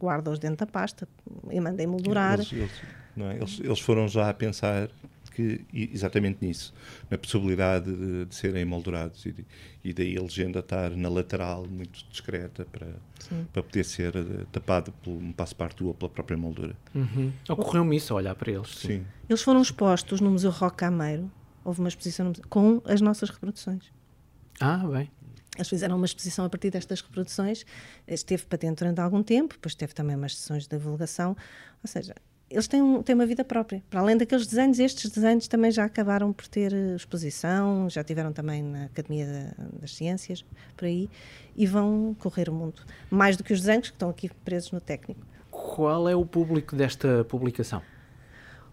guarda-os 0.00 0.38
dentro 0.38 0.56
da 0.56 0.66
pasta 0.66 1.06
e 1.50 1.60
manda 1.60 1.82
emoldurar. 1.82 2.40
Eles, 2.40 2.52
eles, 2.52 2.72
é? 3.18 3.36
eles, 3.36 3.60
eles 3.60 3.80
foram 3.80 4.08
já 4.08 4.30
a 4.30 4.34
pensar 4.34 4.88
que 5.34 5.64
exatamente 5.72 6.38
nisso, 6.40 6.72
na 7.10 7.18
possibilidade 7.18 7.92
de, 7.92 8.24
de 8.24 8.34
serem 8.34 8.64
moldurados 8.64 9.26
e, 9.26 9.34
e, 9.82 9.92
daí 9.92 10.16
a 10.16 10.22
legenda 10.22 10.60
estar 10.60 10.90
na 10.90 11.08
lateral, 11.08 11.66
muito 11.66 12.04
discreta, 12.08 12.64
para, 12.70 12.86
para 13.52 13.62
poder 13.62 13.84
ser 13.84 14.16
uh, 14.16 14.46
tapado 14.52 14.92
por 15.02 15.10
um 15.10 15.32
passo-partout 15.32 15.88
ou 15.88 15.94
pela 15.94 16.08
própria 16.08 16.36
moldura. 16.36 16.76
Uhum. 16.94 17.32
Ocorreu-me 17.48 17.96
isso 17.96 18.12
a 18.12 18.16
olhar 18.16 18.34
para 18.34 18.52
eles. 18.52 18.68
Sim. 18.68 18.88
sim. 18.88 19.06
Eles 19.28 19.42
foram 19.42 19.60
expostos 19.60 20.20
no 20.20 20.30
Museu 20.30 20.50
Rock 20.50 20.76
Cameiro, 20.76 21.30
houve 21.64 21.80
uma 21.80 21.88
exposição 21.88 22.32
com 22.48 22.80
as 22.84 23.00
nossas 23.00 23.30
reproduções. 23.30 23.92
Ah, 24.60 24.86
bem. 24.86 25.10
Eles 25.56 25.68
fizeram 25.68 25.96
uma 25.96 26.06
exposição 26.06 26.44
a 26.44 26.50
partir 26.50 26.70
destas 26.70 27.00
reproduções, 27.00 27.64
esteve 28.08 28.44
patente 28.44 28.78
durante 28.78 29.00
algum 29.00 29.22
tempo, 29.22 29.54
depois 29.54 29.74
teve 29.74 29.94
também 29.94 30.16
umas 30.16 30.36
sessões 30.36 30.64
de 30.64 30.70
divulgação, 30.70 31.36
ou 31.82 31.88
seja, 31.88 32.14
eles 32.50 32.68
têm, 32.68 32.82
um, 32.82 33.02
têm 33.02 33.14
uma 33.14 33.26
vida 33.26 33.44
própria. 33.44 33.82
Para 33.90 34.00
além 34.00 34.16
daqueles 34.16 34.46
desenhos, 34.46 34.78
estes 34.78 35.10
desenhos 35.10 35.48
também 35.48 35.70
já 35.70 35.84
acabaram 35.84 36.32
por 36.32 36.46
ter 36.46 36.72
eh, 36.72 36.94
exposição, 36.94 37.88
já 37.88 38.04
tiveram 38.04 38.32
também 38.32 38.62
na 38.62 38.84
Academia 38.84 39.54
das 39.80 39.94
Ciências, 39.94 40.44
por 40.76 40.84
aí, 40.84 41.08
e 41.56 41.66
vão 41.66 42.14
correr 42.18 42.48
o 42.48 42.52
mundo. 42.52 42.82
Mais 43.10 43.36
do 43.36 43.42
que 43.42 43.52
os 43.52 43.60
desenhos 43.60 43.88
que 43.88 43.94
estão 43.94 44.10
aqui 44.10 44.30
presos 44.44 44.70
no 44.72 44.80
técnico. 44.80 45.20
Qual 45.50 46.08
é 46.08 46.14
o 46.14 46.24
público 46.24 46.76
desta 46.76 47.24
publicação? 47.24 47.82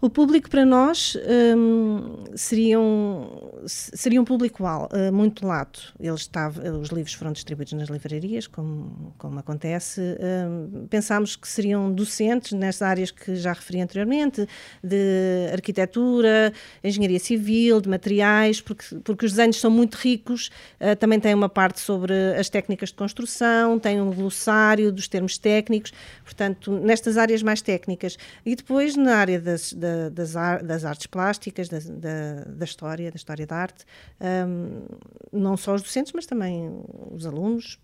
O 0.04 0.10
público 0.10 0.50
para 0.50 0.66
nós 0.66 1.16
um, 1.56 2.24
seria, 2.34 2.80
um, 2.80 3.24
seria 3.64 4.20
um 4.20 4.24
público 4.24 4.64
uh, 4.64 5.12
muito 5.12 5.46
lato. 5.46 5.94
Eles 6.00 6.22
estava, 6.22 6.60
os 6.72 6.88
livros 6.88 7.14
foram 7.14 7.30
distribuídos 7.30 7.72
nas 7.74 7.88
livrarias, 7.88 8.48
como, 8.48 9.14
como 9.16 9.38
acontece. 9.38 10.00
Um, 10.00 10.88
pensámos 10.88 11.36
que 11.36 11.46
seriam 11.46 11.92
docentes 11.92 12.50
nestas 12.50 12.82
áreas 12.82 13.12
que 13.12 13.36
já 13.36 13.52
referi 13.52 13.80
anteriormente, 13.80 14.44
de 14.82 15.48
arquitetura, 15.52 16.52
engenharia 16.82 17.20
civil, 17.20 17.80
de 17.80 17.88
materiais, 17.88 18.60
porque, 18.60 18.96
porque 19.04 19.24
os 19.24 19.30
desenhos 19.30 19.60
são 19.60 19.70
muito 19.70 19.94
ricos. 19.94 20.50
Uh, 20.80 20.96
também 20.96 21.20
tem 21.20 21.32
uma 21.32 21.48
parte 21.48 21.78
sobre 21.78 22.12
as 22.36 22.48
técnicas 22.50 22.88
de 22.88 22.96
construção, 22.96 23.78
tem 23.78 24.00
um 24.00 24.12
glossário 24.12 24.90
dos 24.90 25.06
termos 25.06 25.38
técnicos, 25.38 25.92
portanto, 26.24 26.72
nestas 26.72 27.16
áreas 27.16 27.40
mais 27.40 27.62
técnicas. 27.62 28.18
E 28.44 28.56
depois, 28.56 28.96
na 28.96 29.14
área 29.14 29.40
das, 29.40 29.72
das 29.72 29.91
das, 30.10 30.36
ar, 30.36 30.62
das, 30.62 30.84
artes 30.84 31.06
plásticas, 31.06 31.68
da, 31.68 31.78
da, 31.78 32.44
da, 32.44 32.64
história, 32.64 33.10
da 33.10 33.16
história 33.16 33.46
da 33.46 33.56
arte, 33.56 33.84
um, 34.20 34.86
não 35.32 35.56
só 35.56 35.74
os 35.74 35.82
docentes, 35.82 36.12
mas 36.12 36.26
também 36.26 36.70
os 37.10 37.26
alunos. 37.26 37.78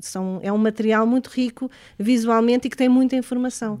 São, 0.00 0.40
é 0.42 0.52
um 0.52 0.58
material 0.58 1.06
muito 1.06 1.28
rico 1.28 1.70
visualmente 1.98 2.66
e 2.66 2.70
que 2.70 2.76
tem 2.76 2.88
muita 2.88 3.16
informação. 3.16 3.78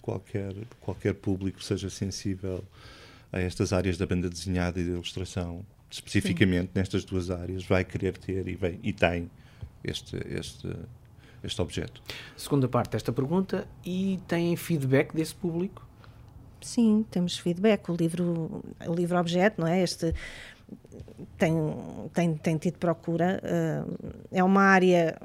Qualquer, 0.00 0.54
qualquer 0.80 1.14
público 1.14 1.62
seja 1.62 1.90
sensível 1.90 2.64
a 3.32 3.40
estas 3.40 3.72
áreas 3.72 3.96
da 3.96 4.06
banda 4.06 4.28
desenhada 4.28 4.80
e 4.80 4.84
da 4.84 4.92
ilustração, 4.92 5.64
especificamente 5.90 6.66
Sim. 6.66 6.72
nestas 6.74 7.04
duas 7.04 7.30
áreas, 7.30 7.64
vai 7.64 7.84
querer 7.84 8.16
ter 8.16 8.48
e, 8.48 8.54
vem, 8.54 8.80
e 8.82 8.92
tem 8.92 9.30
este, 9.84 10.16
este, 10.28 10.68
este 11.42 11.62
objeto. 11.62 12.02
Segunda 12.36 12.68
parte 12.68 12.92
desta 12.92 13.12
pergunta, 13.12 13.66
e 13.84 14.20
têm 14.26 14.56
feedback 14.56 15.14
desse 15.14 15.34
público? 15.34 15.89
Sim, 16.60 17.04
temos 17.10 17.38
feedback. 17.38 17.90
O 17.90 17.94
livro, 17.94 18.62
o 18.86 18.94
livro 18.94 19.18
objeto, 19.18 19.60
não 19.60 19.68
é? 19.68 19.82
Este 19.82 20.14
tem, 21.38 21.52
tem, 22.12 22.34
tem 22.34 22.56
tido 22.58 22.78
procura. 22.78 23.40
Uh, 23.42 23.96
é 24.30 24.42
uma 24.44 24.62
área 24.62 25.16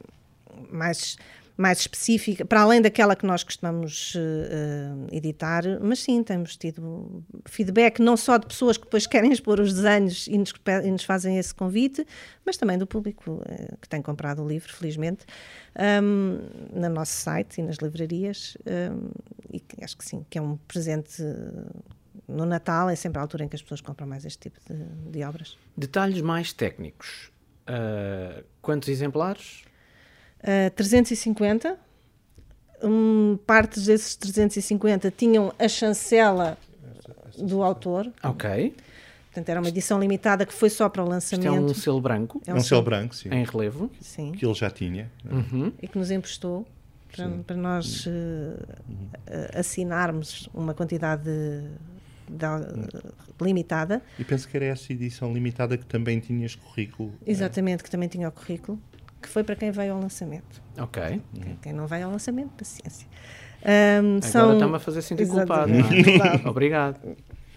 mais 0.71 1.17
mais 1.57 1.79
específica, 1.79 2.45
para 2.45 2.61
além 2.61 2.81
daquela 2.81 3.15
que 3.15 3.25
nós 3.25 3.43
costumamos 3.43 4.13
uh, 4.15 5.07
editar, 5.11 5.63
mas 5.81 5.99
sim, 5.99 6.21
temos 6.21 6.57
tido 6.57 7.23
feedback 7.45 7.99
não 7.99 8.17
só 8.17 8.37
de 8.37 8.45
pessoas 8.45 8.77
que 8.77 8.83
depois 8.83 9.07
querem 9.07 9.31
expor 9.31 9.59
os 9.59 9.73
desenhos 9.73 10.27
e 10.27 10.37
nos, 10.37 10.53
e 10.83 10.91
nos 10.91 11.03
fazem 11.03 11.37
esse 11.37 11.53
convite, 11.53 12.05
mas 12.45 12.57
também 12.57 12.77
do 12.77 12.85
público 12.85 13.31
uh, 13.31 13.77
que 13.81 13.87
tem 13.87 14.01
comprado 14.01 14.43
o 14.43 14.47
livro, 14.47 14.71
felizmente, 14.73 15.25
um, 16.03 16.39
no 16.73 16.89
nosso 16.89 17.13
site 17.13 17.59
e 17.59 17.63
nas 17.63 17.77
livrarias, 17.77 18.57
um, 18.65 19.09
e 19.51 19.61
acho 19.81 19.97
que 19.97 20.05
sim, 20.05 20.25
que 20.29 20.37
é 20.37 20.41
um 20.41 20.57
presente 20.67 21.23
no 22.27 22.45
Natal, 22.45 22.89
é 22.89 22.95
sempre 22.95 23.19
a 23.19 23.21
altura 23.21 23.45
em 23.45 23.47
que 23.47 23.55
as 23.55 23.61
pessoas 23.61 23.81
compram 23.81 24.07
mais 24.07 24.25
este 24.25 24.49
tipo 24.49 24.59
de, 24.67 25.11
de 25.11 25.23
obras. 25.23 25.57
Detalhes 25.77 26.21
mais 26.21 26.51
técnicos. 26.53 27.31
Uh, 27.67 28.43
quantos 28.61 28.89
exemplares? 28.89 29.63
350. 30.75 31.77
Um, 32.83 33.37
partes 33.45 33.85
desses 33.85 34.15
350 34.15 35.09
tinham 35.11 35.53
a 35.57 35.67
chancela 35.67 36.57
do 37.37 37.63
autor. 37.63 38.11
Ok. 38.23 38.75
Portanto, 39.25 39.49
era 39.49 39.59
uma 39.59 39.67
edição 39.67 39.99
limitada 39.99 40.45
que 40.45 40.53
foi 40.53 40.69
só 40.69 40.87
para 40.87 41.03
o 41.03 41.07
lançamento. 41.07 41.53
Isto 41.53 41.57
é 41.57 41.61
um 41.61 41.73
selo 41.73 42.01
branco. 42.01 42.41
É 42.47 42.53
um, 42.53 42.55
é 42.55 42.59
um 42.59 42.63
selo 42.63 42.81
branco, 42.81 43.15
sim. 43.15 43.29
Em 43.29 43.43
relevo. 43.43 43.91
Sim. 43.99 44.31
Que 44.31 44.45
ele 44.45 44.53
já 44.53 44.69
tinha. 44.69 45.11
Uhum. 45.29 45.73
E 45.81 45.87
que 45.87 45.97
nos 45.97 46.09
emprestou 46.09 46.65
para, 47.13 47.29
para 47.45 47.55
nós 47.57 48.05
uh, 48.05 48.09
assinarmos 49.53 50.47
uma 50.53 50.73
quantidade 50.73 51.23
de, 51.23 51.61
de, 52.29 53.43
limitada. 53.43 54.01
E 54.17 54.23
penso 54.23 54.47
que 54.47 54.55
era 54.55 54.67
essa 54.67 54.93
edição 54.93 55.33
limitada 55.33 55.77
que 55.77 55.85
também 55.85 56.19
tinha 56.19 56.45
este 56.45 56.57
currículo. 56.57 57.13
Exatamente, 57.25 57.81
é? 57.81 57.83
que 57.83 57.91
também 57.91 58.07
tinha 58.07 58.29
o 58.29 58.31
currículo 58.31 58.79
que 59.25 59.29
foi 59.31 59.43
para 59.43 59.55
quem 59.55 59.71
veio 59.71 59.93
ao 59.93 59.99
lançamento. 59.99 60.61
Ok. 60.77 61.01
Quem, 61.33 61.59
quem 61.61 61.73
não 61.73 61.87
veio 61.87 62.05
ao 62.05 62.11
lançamento, 62.11 62.51
paciência. 62.51 63.07
Um, 63.63 64.17
Agora 64.17 64.21
são... 64.21 64.53
está-me 64.53 64.75
a 64.75 64.79
fazer 64.79 65.01
sentir 65.01 65.27
culpado. 65.27 65.71
É? 65.73 66.45
Obrigado. 66.47 66.99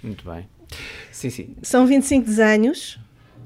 Muito 0.03 0.25
bem. 0.25 0.49
Sim, 1.13 1.29
sim. 1.29 1.57
São 1.63 1.87
25 1.87 2.25
desenhos. 2.25 2.99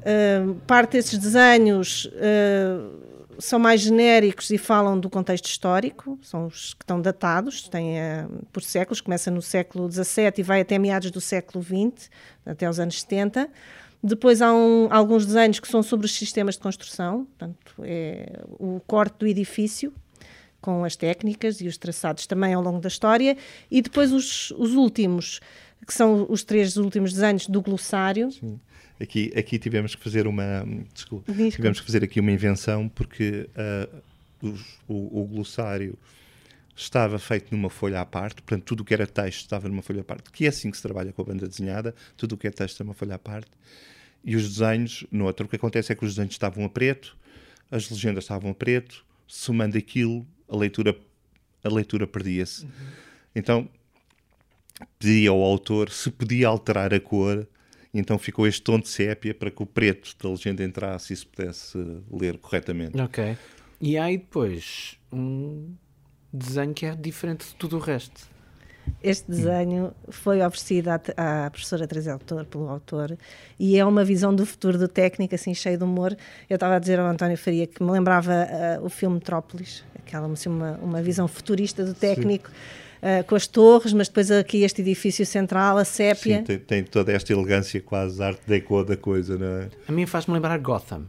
Uh, 0.02 0.54
parte 0.66 0.92
desses 0.92 1.18
desenhos 1.18 2.06
uh, 2.06 3.02
são 3.38 3.58
mais 3.58 3.80
genéricos 3.80 4.50
e 4.50 4.58
falam 4.58 4.98
do 4.98 5.08
contexto 5.10 5.46
histórico, 5.46 6.18
são 6.22 6.46
os 6.46 6.74
que 6.74 6.82
estão 6.82 7.00
datados, 7.00 7.68
têm 7.68 7.96
uh, 7.98 8.46
por 8.52 8.62
séculos, 8.62 9.00
começa 9.00 9.30
no 9.30 9.42
século 9.42 9.90
XVII 9.90 10.32
e 10.38 10.42
vai 10.42 10.60
até 10.60 10.78
meados 10.78 11.10
do 11.10 11.20
século 11.20 11.64
XX, 11.64 12.10
até 12.46 12.68
os 12.68 12.78
anos 12.78 13.00
70. 13.00 13.48
Depois 14.02 14.42
há 14.42 14.52
um, 14.52 14.88
alguns 14.90 15.24
desenhos 15.24 15.60
que 15.60 15.68
são 15.68 15.82
sobre 15.82 16.06
os 16.06 16.12
sistemas 16.12 16.56
de 16.56 16.60
construção, 16.60 17.24
portanto, 17.26 17.74
é 17.84 18.42
o 18.58 18.80
corte 18.86 19.16
do 19.18 19.26
edifício, 19.26 19.92
com 20.60 20.84
as 20.84 20.96
técnicas 20.96 21.60
e 21.60 21.68
os 21.68 21.76
traçados 21.76 22.26
também 22.26 22.52
ao 22.54 22.62
longo 22.62 22.80
da 22.80 22.88
história, 22.88 23.36
e 23.70 23.80
depois 23.80 24.12
os, 24.12 24.50
os 24.52 24.74
últimos, 24.74 25.40
que 25.86 25.94
são 25.94 26.26
os 26.28 26.42
três 26.42 26.76
últimos 26.76 27.12
desenhos 27.12 27.46
do 27.46 27.62
glossário. 27.62 28.30
Sim. 28.32 28.58
Aqui, 29.00 29.32
aqui 29.36 29.58
tivemos 29.58 29.96
que 29.96 30.02
fazer 30.02 30.28
uma 30.28 30.64
desculpa, 30.94 31.32
tivemos 31.32 31.80
que 31.80 31.86
fazer 31.86 32.04
aqui 32.04 32.20
uma 32.20 32.30
invenção 32.30 32.88
porque 32.88 33.48
uh, 33.56 34.02
o, 34.88 35.22
o, 35.22 35.24
glossário 35.24 35.98
estava 36.74 37.18
feito 37.18 37.54
numa 37.54 37.68
folha 37.68 38.00
à 38.00 38.06
parte, 38.06 38.42
portanto 38.42 38.64
tudo 38.64 38.80
o 38.80 38.84
que 38.84 38.94
era 38.94 39.06
texto 39.06 39.40
estava 39.40 39.68
numa 39.68 39.82
folha 39.82 40.00
à 40.00 40.04
parte, 40.04 40.30
que 40.30 40.46
é 40.46 40.48
assim 40.48 40.70
que 40.70 40.76
se 40.76 40.82
trabalha 40.82 41.12
com 41.12 41.22
a 41.22 41.24
banda 41.24 41.46
desenhada, 41.46 41.94
tudo 42.16 42.34
o 42.34 42.38
que 42.38 42.46
é 42.46 42.50
texto 42.50 42.80
é 42.80 42.84
uma 42.84 42.94
folha 42.94 43.14
à 43.14 43.18
parte 43.18 43.50
e 44.24 44.36
os 44.36 44.56
desenhos, 44.56 45.04
no 45.10 45.24
outro, 45.24 45.46
o 45.46 45.48
que 45.48 45.56
acontece 45.56 45.92
é 45.92 45.94
que 45.96 46.04
os 46.04 46.14
desenhos 46.14 46.34
estavam 46.34 46.64
a 46.64 46.68
preto, 46.68 47.16
as 47.70 47.90
legendas 47.90 48.24
estavam 48.24 48.50
a 48.52 48.54
preto, 48.54 49.04
somando 49.26 49.76
aquilo, 49.76 50.26
a 50.48 50.56
leitura, 50.56 50.96
a 51.64 51.68
leitura 51.68 52.06
perdia-se. 52.06 52.64
Uhum. 52.64 52.70
Então, 53.34 53.68
pedi 54.98 55.26
ao 55.26 55.40
autor 55.42 55.90
se 55.90 56.10
podia 56.10 56.48
alterar 56.48 56.92
a 56.94 57.00
cor 57.00 57.46
então 57.94 58.18
ficou 58.18 58.46
este 58.46 58.62
tom 58.62 58.78
de 58.78 58.88
sépia 58.88 59.34
para 59.34 59.50
que 59.50 59.62
o 59.62 59.66
preto 59.66 60.16
da 60.20 60.30
legenda 60.30 60.64
entrasse 60.64 61.12
e 61.12 61.16
se 61.16 61.26
pudesse 61.26 61.76
ler 62.10 62.38
corretamente. 62.38 62.98
Ok. 62.98 63.36
E 63.80 63.98
aí 63.98 64.16
depois 64.16 64.96
um 65.12 65.74
desenho 66.32 66.72
que 66.72 66.86
é 66.86 66.94
diferente 66.94 67.46
de 67.46 67.54
tudo 67.54 67.76
o 67.76 67.80
resto. 67.80 68.32
Este 69.02 69.30
desenho 69.30 69.92
foi 70.08 70.40
oferecido 70.42 70.88
à, 70.88 71.00
à 71.44 71.50
professora 71.50 71.86
Teresa 71.86 72.12
Autor, 72.12 72.44
pelo 72.44 72.68
autor, 72.68 73.16
e 73.58 73.76
é 73.76 73.84
uma 73.84 74.04
visão 74.04 74.34
do 74.34 74.44
futuro 74.44 74.78
do 74.78 74.88
técnico, 74.88 75.34
assim, 75.34 75.54
cheio 75.54 75.78
de 75.78 75.84
humor. 75.84 76.16
Eu 76.48 76.54
estava 76.54 76.76
a 76.76 76.78
dizer 76.78 76.98
ao 76.98 77.06
António 77.06 77.36
Faria 77.36 77.66
que 77.66 77.82
me 77.82 77.90
lembrava 77.90 78.32
uh, 78.32 78.84
o 78.84 78.88
filme 78.88 79.16
Metrópolis, 79.16 79.84
aquela 79.98 80.30
assim, 80.32 80.48
uma, 80.48 80.72
uma 80.82 81.02
visão 81.02 81.26
futurista 81.28 81.84
do 81.84 81.94
técnico. 81.94 82.50
Uh, 83.02 83.24
com 83.24 83.34
as 83.34 83.48
torres, 83.48 83.92
mas 83.92 84.06
depois 84.06 84.30
aqui 84.30 84.62
este 84.62 84.80
edifício 84.80 85.26
central, 85.26 85.76
a 85.76 85.84
sépia. 85.84 86.38
Sim, 86.38 86.44
tem, 86.44 86.58
tem 86.58 86.84
toda 86.84 87.10
esta 87.10 87.32
elegância 87.32 87.80
quase 87.80 88.22
arte 88.22 88.42
deco 88.46 88.84
da 88.84 88.96
coisa, 88.96 89.36
não 89.36 89.46
é? 89.46 89.68
A 89.88 89.90
mim 89.90 90.06
faz-me 90.06 90.32
lembrar 90.32 90.56
Gotham. 90.58 91.06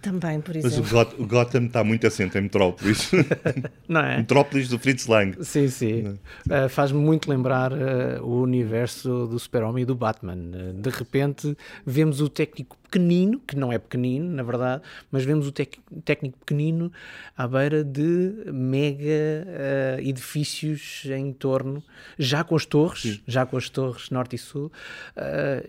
Também, 0.00 0.40
por 0.40 0.54
exemplo. 0.54 0.86
Mas 0.92 1.12
o, 1.18 1.26
Gotham 1.26 1.66
está 1.66 1.82
muito 1.82 2.06
assente 2.06 2.38
em 2.38 2.42
Metrópolis. 2.42 3.10
Não 3.88 4.00
é? 4.00 4.18
Metrópolis 4.18 4.68
do 4.68 4.78
Fritz 4.78 5.06
Lang. 5.06 5.36
Sim, 5.44 5.68
sim. 5.68 6.18
Uh, 6.46 6.68
Faz-me 6.68 7.00
muito 7.00 7.28
lembrar 7.28 7.72
uh, 7.72 8.22
o 8.22 8.42
universo 8.42 9.26
do 9.26 9.38
Super-Homem 9.38 9.82
e 9.82 9.84
do 9.84 9.96
Batman. 9.96 10.36
Uh, 10.36 10.72
de 10.74 10.90
repente 10.90 11.56
vemos 11.84 12.20
o 12.20 12.28
técnico 12.28 12.76
pequenino, 12.84 13.40
que 13.40 13.56
não 13.56 13.72
é 13.72 13.78
pequenino, 13.78 14.30
na 14.30 14.42
verdade, 14.44 14.82
mas 15.10 15.24
vemos 15.24 15.48
o 15.48 15.52
técnico 15.52 16.38
pequenino 16.38 16.92
à 17.36 17.46
beira 17.46 17.84
de 17.84 18.34
mega 18.46 19.98
edifícios 20.00 21.02
em 21.04 21.30
torno, 21.34 21.84
já 22.18 22.42
com 22.42 22.56
as 22.56 22.64
torres, 22.64 23.02
sim. 23.02 23.20
já 23.26 23.44
com 23.44 23.58
as 23.58 23.68
torres 23.68 24.08
norte 24.08 24.36
e 24.36 24.38
sul, 24.38 24.72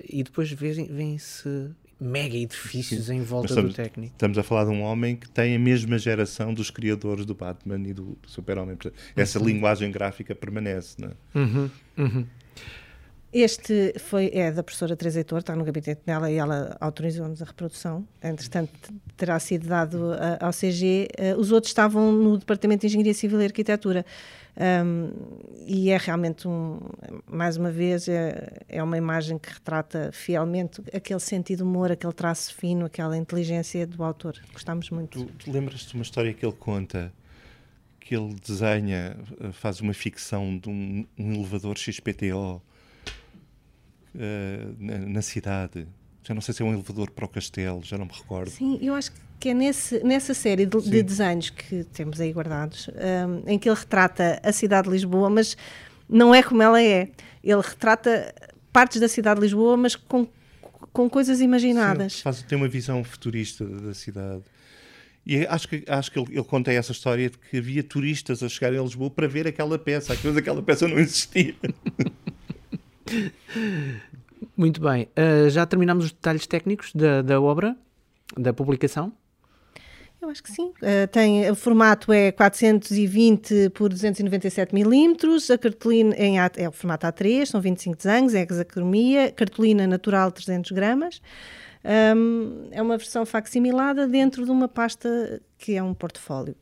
e 0.07 0.23
depois 0.23 0.49
vêm-se 0.49 1.71
mega 1.99 2.37
edifícios 2.37 3.07
Sim. 3.07 3.17
em 3.17 3.23
volta 3.23 3.47
estamos, 3.47 3.73
do 3.73 3.75
técnico. 3.75 4.13
Estamos 4.13 4.37
a 4.37 4.43
falar 4.43 4.65
de 4.65 4.71
um 4.71 4.81
homem 4.81 5.15
que 5.15 5.29
tem 5.29 5.55
a 5.55 5.59
mesma 5.59 5.97
geração 5.97 6.53
dos 6.53 6.71
criadores 6.71 7.25
do 7.25 7.35
Batman 7.35 7.87
e 7.87 7.93
do, 7.93 8.17
Super-Homem. 8.25 8.77
Essa 9.15 9.39
uhum. 9.39 9.45
linguagem 9.45 9.91
gráfica 9.91 10.33
permanece, 10.33 10.95
não 10.99 11.09
é? 11.09 11.39
Uhum. 11.39 11.69
Uhum. 11.97 12.25
Este 13.31 13.93
foi, 13.99 14.31
é 14.33 14.51
da 14.51 14.63
professora 14.63 14.95
Teresa 14.95 15.19
Heitor, 15.19 15.39
está 15.39 15.55
no 15.55 15.63
gabinete 15.63 16.01
dela 16.03 16.31
e 16.31 16.35
ela 16.35 16.75
autorizou-nos 16.81 17.39
a 17.43 17.45
reprodução. 17.45 18.07
Entretanto, 18.23 18.71
terá 19.15 19.39
sido 19.39 19.67
dado 19.67 20.13
ao 20.39 20.51
CG. 20.51 21.07
Uh, 21.15 21.39
os 21.39 21.51
outros 21.51 21.69
estavam 21.69 22.11
no 22.11 22.39
Departamento 22.39 22.81
de 22.81 22.87
Engenharia 22.87 23.13
Civil 23.13 23.39
e 23.39 23.45
Arquitetura. 23.45 24.03
Um, 24.57 25.11
e 25.67 25.91
é 25.91 25.97
realmente, 25.97 26.47
um, 26.47 26.79
mais 27.27 27.55
uma 27.55 27.69
vez, 27.69 28.09
é, 28.09 28.51
é 28.67 28.81
uma 28.81 28.97
imagem 28.97 29.37
que 29.37 29.53
retrata 29.53 30.09
fielmente 30.11 30.81
aquele 30.91 31.19
sentido 31.19 31.59
de 31.59 31.63
humor, 31.63 31.91
aquele 31.91 32.13
traço 32.13 32.55
fino, 32.55 32.85
aquela 32.85 33.15
inteligência 33.15 33.85
do 33.85 34.03
autor. 34.03 34.41
Gostamos 34.51 34.89
muito. 34.89 35.23
Tu, 35.23 35.31
tu 35.33 35.51
lembras-te 35.51 35.89
de 35.89 35.93
uma 35.93 36.03
história 36.03 36.33
que 36.33 36.43
ele 36.43 36.55
conta? 36.59 37.13
Que 37.99 38.15
ele 38.15 38.33
desenha, 38.43 39.15
faz 39.53 39.81
uma 39.81 39.93
ficção 39.93 40.57
de 40.57 40.67
um, 40.67 41.05
um 41.15 41.33
elevador 41.35 41.77
XPTO 41.77 42.59
uh, 44.15 44.75
na, 44.79 44.97
na, 44.99 45.21
cidade. 45.21 45.87
Já 46.23 46.33
não 46.33 46.41
sei 46.41 46.53
se 46.53 46.61
é 46.61 46.65
um 46.65 46.73
elevador 46.73 47.11
para 47.11 47.25
o 47.25 47.27
castelo, 47.27 47.81
já 47.83 47.97
não 47.97 48.05
me 48.05 48.11
recordo. 48.11 48.49
Sim, 48.49 48.79
eu 48.81 48.93
acho 48.93 49.11
que 49.39 49.49
é 49.49 49.53
nesse, 49.53 50.03
nessa 50.03 50.33
série 50.33 50.65
de, 50.65 50.81
de 50.81 51.01
desenhos 51.01 51.49
que 51.49 51.83
temos 51.85 52.19
aí 52.19 52.31
guardados, 52.31 52.89
um, 52.89 53.49
em 53.49 53.57
que 53.57 53.69
ele 53.69 53.77
retrata 53.77 54.39
a 54.43 54.51
cidade 54.51 54.87
de 54.87 54.93
Lisboa, 54.93 55.29
mas 55.29 55.55
não 56.07 56.35
é 56.35 56.43
como 56.43 56.61
ela 56.61 56.81
é. 56.81 57.09
Ele 57.43 57.61
retrata 57.61 58.33
partes 58.73 58.99
da 58.99 59.07
cidade 59.07 59.39
de 59.39 59.45
Lisboa, 59.45 59.77
mas 59.77 59.95
com, 59.95 60.27
com 60.91 61.09
coisas 61.09 61.39
imaginadas. 61.39 62.13
Sim, 62.13 62.21
faz, 62.23 62.41
tem 62.43 62.57
uma 62.57 62.67
visão 62.67 63.03
futurista 63.03 63.65
da 63.65 63.93
cidade. 63.93 64.43
E 65.25 65.45
acho 65.45 65.67
que, 65.67 65.83
acho 65.87 66.11
que 66.11 66.19
ele, 66.19 66.27
ele 66.31 66.43
conta 66.43 66.71
essa 66.71 66.91
história 66.91 67.29
de 67.29 67.37
que 67.37 67.57
havia 67.57 67.83
turistas 67.83 68.41
a 68.41 68.49
chegarem 68.49 68.79
a 68.79 68.81
Lisboa 68.81 69.09
para 69.09 69.27
ver 69.27 69.47
aquela 69.47 69.77
peça, 69.77 70.13
às 70.13 70.19
vezes 70.19 70.37
aquela 70.37 70.61
peça 70.61 70.87
não 70.87 70.97
existia. 70.97 71.55
Muito 74.55 74.81
bem. 74.81 75.09
Uh, 75.17 75.49
já 75.49 75.65
terminamos 75.65 76.05
os 76.05 76.11
detalhes 76.11 76.45
técnicos 76.47 76.93
da, 76.93 77.21
da 77.21 77.41
obra, 77.41 77.75
da 78.37 78.53
publicação? 78.53 79.11
Eu 80.21 80.29
acho 80.29 80.43
que 80.43 80.51
sim. 80.51 80.73
Uh, 80.81 81.07
tem, 81.11 81.49
o 81.49 81.55
formato 81.55 82.11
é 82.11 82.31
420 82.31 83.69
por 83.69 83.89
297 83.89 84.75
milímetros, 84.75 85.49
a 85.49 85.57
cartolina 85.57 86.13
em 86.17 86.37
é 86.37 86.67
o 86.67 86.71
formato 86.71 87.07
A3, 87.07 87.45
são 87.45 87.61
25 87.61 87.95
desenhos, 87.95 88.33
é 88.33 88.41
hexacromia, 88.41 89.31
cartolina 89.31 89.87
natural 89.87 90.31
300 90.31 90.71
gramas. 90.71 91.21
Um, 91.83 92.67
é 92.71 92.81
uma 92.81 92.97
versão 92.97 93.25
facsimilada 93.25 94.05
dentro 94.05 94.43
de 94.43 94.51
uma 94.51 94.67
pasta 94.67 95.41
que 95.57 95.75
é 95.75 95.81
um 95.81 95.93
portfólio. 95.93 96.55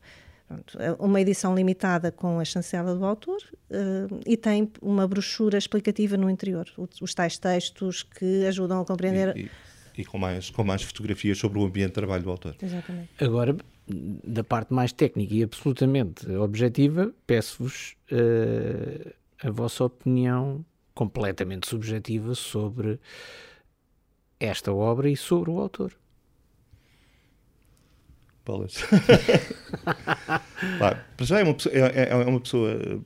Pronto, 0.48 0.80
é 0.80 0.92
uma 0.98 1.20
edição 1.20 1.54
limitada 1.54 2.10
com 2.10 2.40
a 2.40 2.44
chancela 2.44 2.94
do 2.94 3.04
autor 3.04 3.36
uh, 3.70 4.20
e 4.26 4.34
tem 4.34 4.72
uma 4.80 5.06
brochura 5.06 5.58
explicativa 5.58 6.16
no 6.16 6.30
interior, 6.30 6.66
os, 6.78 7.02
os 7.02 7.14
tais 7.14 7.36
textos 7.36 8.02
que 8.02 8.46
ajudam 8.46 8.80
a 8.80 8.84
compreender. 8.86 9.36
E, 9.36 9.42
e, 9.42 9.50
e, 9.98 10.04
com, 10.06 10.16
mais, 10.16 10.48
com 10.48 10.64
mais 10.64 10.82
fotografias 10.82 11.36
sobre 11.36 11.58
o 11.58 11.64
ambiente 11.66 11.88
de 11.88 11.92
trabalho 11.92 12.22
do 12.22 12.30
autor. 12.30 12.56
Exatamente. 12.62 13.10
Agora, 13.22 13.54
da 13.86 14.42
parte 14.42 14.72
mais 14.72 14.90
técnica 14.90 15.34
e 15.34 15.42
absolutamente 15.42 16.30
objetiva, 16.32 17.12
peço-vos 17.26 17.94
uh, 18.10 19.12
a 19.42 19.50
vossa 19.50 19.84
opinião 19.84 20.64
completamente 20.94 21.68
subjetiva 21.68 22.34
sobre 22.34 22.98
esta 24.40 24.72
obra 24.72 25.10
e 25.10 25.16
sobre 25.16 25.50
o 25.50 25.58
autor 25.58 25.92
bolas. 28.48 28.82
para 31.16 31.26
já 31.26 31.38
é 31.38 31.44
uma, 31.44 31.54
pessoa, 31.54 31.74
é, 31.74 31.80
é, 31.80 32.08
é, 32.08 32.14
uma 32.14 32.40
pessoa 32.40 33.04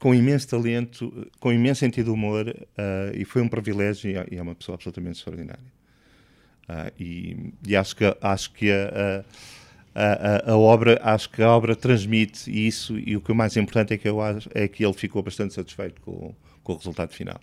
com 0.00 0.12
imenso 0.12 0.48
talento, 0.48 1.30
com 1.38 1.52
imenso 1.52 1.78
sentido 1.80 2.06
de 2.06 2.10
humor 2.10 2.48
uh, 2.48 3.16
e 3.16 3.24
foi 3.24 3.40
um 3.40 3.48
privilégio 3.48 4.10
e 4.30 4.36
é 4.36 4.42
uma 4.42 4.54
pessoa 4.56 4.74
absolutamente 4.74 5.18
extraordinária. 5.18 5.72
Uh, 6.68 6.92
e, 6.98 7.52
e, 7.66 7.76
acho 7.76 7.94
que, 7.94 8.16
acho 8.20 8.52
que 8.52 8.70
a, 8.72 9.24
a, 9.94 10.50
a, 10.50 10.52
a, 10.52 10.56
obra 10.56 11.00
acho 11.02 11.30
que 11.30 11.42
a 11.42 11.48
obra 11.48 11.76
transmite 11.76 12.50
isso 12.50 12.98
e 12.98 13.16
o 13.16 13.20
que 13.20 13.30
é 13.30 13.34
mais 13.34 13.56
importante 13.56 13.94
é 13.94 13.98
que 13.98 14.08
eu 14.08 14.20
acho, 14.20 14.48
é 14.54 14.66
que 14.66 14.84
ele 14.84 14.94
ficou 14.94 15.22
bastante 15.22 15.54
satisfeito 15.54 16.00
com, 16.00 16.34
com 16.64 16.72
o 16.72 16.76
resultado 16.76 17.12
final 17.12 17.40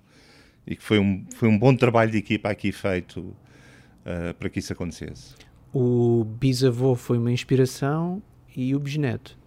e 0.68 0.76
que 0.76 0.84
foi 0.84 1.00
um, 1.00 1.26
foi 1.36 1.48
um 1.48 1.58
bom 1.58 1.74
trabalho 1.76 2.12
de 2.12 2.18
equipa 2.18 2.50
aqui 2.50 2.72
feito 2.72 3.20
uh, 3.20 4.34
para 4.38 4.50
que 4.50 4.60
isso 4.60 4.74
acontecesse. 4.74 5.36
O 5.74 6.24
bisavô 6.24 6.96
foi 6.96 7.18
uma 7.18 7.32
inspiração 7.32 8.22
e 8.56 8.76
o 8.76 8.80
bisneto. 8.80 9.38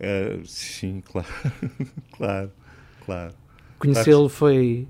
Uh, 0.00 0.44
sim, 0.44 1.00
claro. 1.06 1.28
claro, 2.12 2.52
claro. 3.04 3.34
Conhecê-lo 3.78 4.28
foi. 4.28 4.88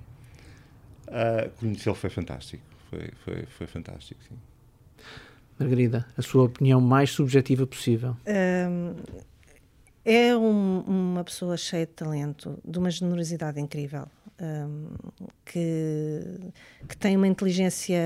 Uh, 1.09 1.51
Conhecê-lo 1.59 1.95
foi 1.95 2.11
fantástico. 2.11 2.63
Foi, 2.89 3.11
foi, 3.25 3.47
foi 3.47 3.67
fantástico, 3.67 4.21
sim. 4.29 4.37
Margarida, 5.59 6.07
a 6.17 6.23
sua 6.23 6.45
opinião 6.45 6.81
mais 6.81 7.11
subjetiva 7.11 7.67
possível. 7.67 8.17
Um, 8.27 8.95
é 10.05 10.37
um, 10.37 10.81
uma 10.81 11.25
pessoa 11.25 11.57
cheia 11.57 11.87
de 11.87 11.93
talento, 11.93 12.59
de 12.65 12.79
uma 12.79 12.91
generosidade 12.91 13.61
incrível, 13.61 14.07
um, 14.41 14.89
que, 15.45 16.53
que 16.89 16.97
tem 16.97 17.17
uma 17.17 17.29
inteligência 17.29 17.97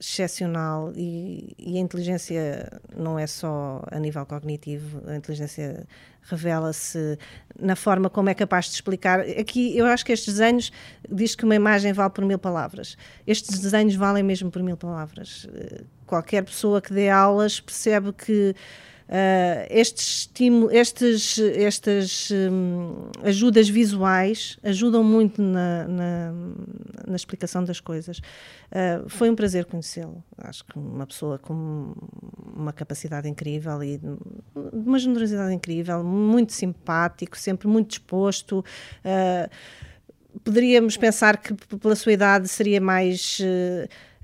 excepcional 0.00 0.92
e, 0.94 1.54
e, 1.58 1.76
a 1.76 1.80
inteligência 1.80 2.80
não 2.96 3.18
é 3.18 3.26
só 3.26 3.82
a 3.90 3.98
nível 3.98 4.24
cognitivo, 4.24 5.02
a 5.08 5.16
inteligência 5.16 5.86
revela-se 6.22 7.18
na 7.58 7.74
forma 7.74 8.08
como 8.08 8.28
é 8.28 8.34
capaz 8.34 8.66
de 8.66 8.72
explicar. 8.72 9.20
Aqui 9.20 9.76
eu 9.76 9.86
acho 9.86 10.04
que 10.04 10.12
estes 10.12 10.34
desenhos 10.34 10.70
diz 11.10 11.34
que 11.34 11.44
uma 11.44 11.56
imagem 11.56 11.92
vale 11.92 12.10
por 12.10 12.24
mil 12.24 12.38
palavras. 12.38 12.96
Estes 13.26 13.58
desenhos 13.58 13.96
valem 13.96 14.22
mesmo 14.22 14.50
por 14.50 14.62
mil 14.62 14.76
palavras. 14.76 15.48
Qualquer 16.06 16.44
pessoa 16.44 16.80
que 16.80 16.92
dê 16.92 17.08
aulas 17.08 17.60
percebe 17.60 18.12
que 18.12 18.54
Uh, 19.08 19.64
estes, 19.70 20.30
estes, 20.70 21.38
estas 21.38 22.28
um, 22.30 23.08
ajudas 23.22 23.66
visuais 23.66 24.58
ajudam 24.62 25.02
muito 25.02 25.40
na, 25.40 25.88
na, 25.88 26.32
na 27.06 27.16
explicação 27.16 27.64
das 27.64 27.80
coisas. 27.80 28.18
Uh, 28.18 29.08
foi 29.08 29.30
um 29.30 29.34
prazer 29.34 29.64
conhecê-lo. 29.64 30.22
Acho 30.36 30.62
que 30.66 30.78
uma 30.78 31.06
pessoa 31.06 31.38
com 31.38 31.94
uma 32.54 32.72
capacidade 32.72 33.26
incrível 33.26 33.82
e 33.82 33.98
uma 34.54 34.98
generosidade 34.98 35.54
incrível, 35.54 36.04
muito 36.04 36.52
simpático, 36.52 37.38
sempre 37.38 37.66
muito 37.66 37.88
disposto. 37.88 38.62
Uh, 39.02 39.48
poderíamos 40.44 40.98
pensar 40.98 41.38
que 41.38 41.54
pela 41.54 41.96
sua 41.96 42.12
idade 42.12 42.46
seria 42.46 42.80
mais 42.80 43.40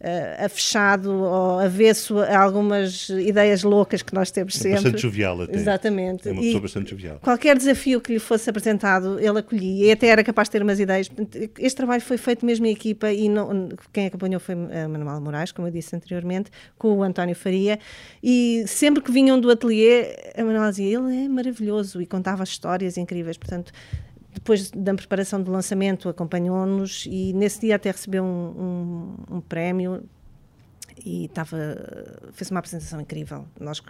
uh, 0.05 0.45
afechado 0.45 1.11
ou 1.11 1.59
avesso 1.59 2.19
a 2.19 2.39
algumas 2.39 3.09
ideias 3.09 3.63
loucas 3.63 4.03
que 4.03 4.15
nós 4.15 4.31
temos 4.31 4.55
é 4.57 4.59
sempre. 4.59 4.83
Bastante 4.83 5.03
jovial 5.03 5.43
até. 5.43 5.57
Exatamente. 5.57 6.29
É 6.29 6.33
uma 6.33 6.43
pessoa 6.43 6.59
e 6.59 6.61
bastante 6.61 6.91
jovial. 6.91 7.19
Qualquer 7.21 7.57
desafio 7.57 8.01
que 8.01 8.13
lhe 8.13 8.19
fosse 8.19 8.49
apresentado, 8.51 9.19
ele 9.19 9.39
acolhia 9.39 9.87
e 9.87 9.91
até 9.91 10.09
era 10.09 10.23
capaz 10.23 10.49
de 10.49 10.53
ter 10.53 10.63
umas 10.63 10.79
ideias. 10.79 11.11
Este 11.59 11.77
trabalho 11.77 12.03
foi 12.03 12.19
feito 12.19 12.45
mesmo 12.45 12.67
em 12.67 12.71
equipa 12.71 13.11
e 13.11 13.29
não, 13.29 13.71
quem 13.93 14.07
acompanhou 14.07 14.39
foi 14.39 14.55
a 14.55 14.89
Manuel 14.89 15.21
Moraes, 15.21 15.53
como 15.53 15.67
eu 15.67 15.73
disse 15.73 15.97
anteriormente, 15.97 16.51
com 16.77 16.99
o 16.99 17.03
António 17.03 17.35
Faria 17.35 17.79
e 18.23 18.65
sempre 18.67 19.03
que 19.03 19.11
vinham 19.11 19.41
do 19.41 19.51
ateliê, 19.51 20.17
a 20.37 20.45
Manuel 20.45 20.71
dizia, 20.71 20.99
ele 20.99 21.25
é 21.25 21.29
maravilhoso 21.29 22.03
e 22.03 22.07
contava 22.07 22.45
histórias 22.45 22.97
incríveis, 22.97 23.37
portanto 23.37 23.73
depois 24.35 24.71
da 24.71 24.95
preparação 24.95 25.41
do 25.41 25.51
lançamento, 25.51 26.09
acompanhou-nos 26.09 27.07
e 27.07 27.33
nesse 27.33 27.61
dia 27.61 27.77
até 27.77 27.91
recebeu 27.91 28.25
um, 28.25 29.17
um, 29.31 29.37
um 29.37 29.41
prémio 29.41 30.03
e 31.05 31.27
estava, 31.27 31.57
fez 32.33 32.51
uma 32.51 32.59
apresentação 32.59 33.01
incrível. 33.01 33.47
Nós 33.59 33.81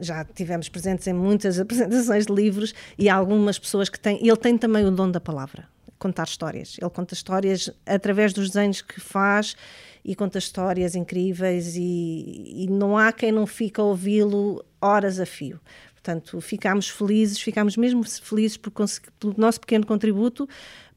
já 0.00 0.24
tivemos 0.24 0.68
presentes 0.68 1.06
em 1.06 1.12
muitas 1.12 1.58
apresentações 1.60 2.26
de 2.26 2.32
livros 2.32 2.72
e 2.96 3.08
há 3.08 3.14
algumas 3.16 3.58
pessoas 3.58 3.88
que 3.88 3.98
têm. 3.98 4.18
Ele 4.26 4.36
tem 4.36 4.56
também 4.56 4.84
o 4.86 4.90
dom 4.90 5.10
da 5.10 5.20
palavra, 5.20 5.66
contar 5.98 6.24
histórias. 6.24 6.76
Ele 6.80 6.90
conta 6.90 7.12
histórias 7.12 7.70
através 7.84 8.32
dos 8.32 8.50
desenhos 8.50 8.80
que 8.80 9.00
faz 9.00 9.56
e 10.04 10.14
conta 10.14 10.38
histórias 10.38 10.94
incríveis 10.94 11.74
e, 11.76 12.64
e 12.64 12.66
não 12.70 12.96
há 12.96 13.12
quem 13.12 13.32
não 13.32 13.46
fique 13.46 13.80
a 13.80 13.84
ouvi-lo 13.84 14.64
horas 14.80 15.18
a 15.18 15.26
fio. 15.26 15.60
Portanto, 16.04 16.38
ficámos 16.42 16.90
felizes, 16.90 17.40
ficámos 17.40 17.78
mesmo 17.78 18.04
felizes 18.04 18.58
por 18.58 18.70
pelo 18.70 19.34
nosso 19.38 19.58
pequeno 19.58 19.86
contributo 19.86 20.46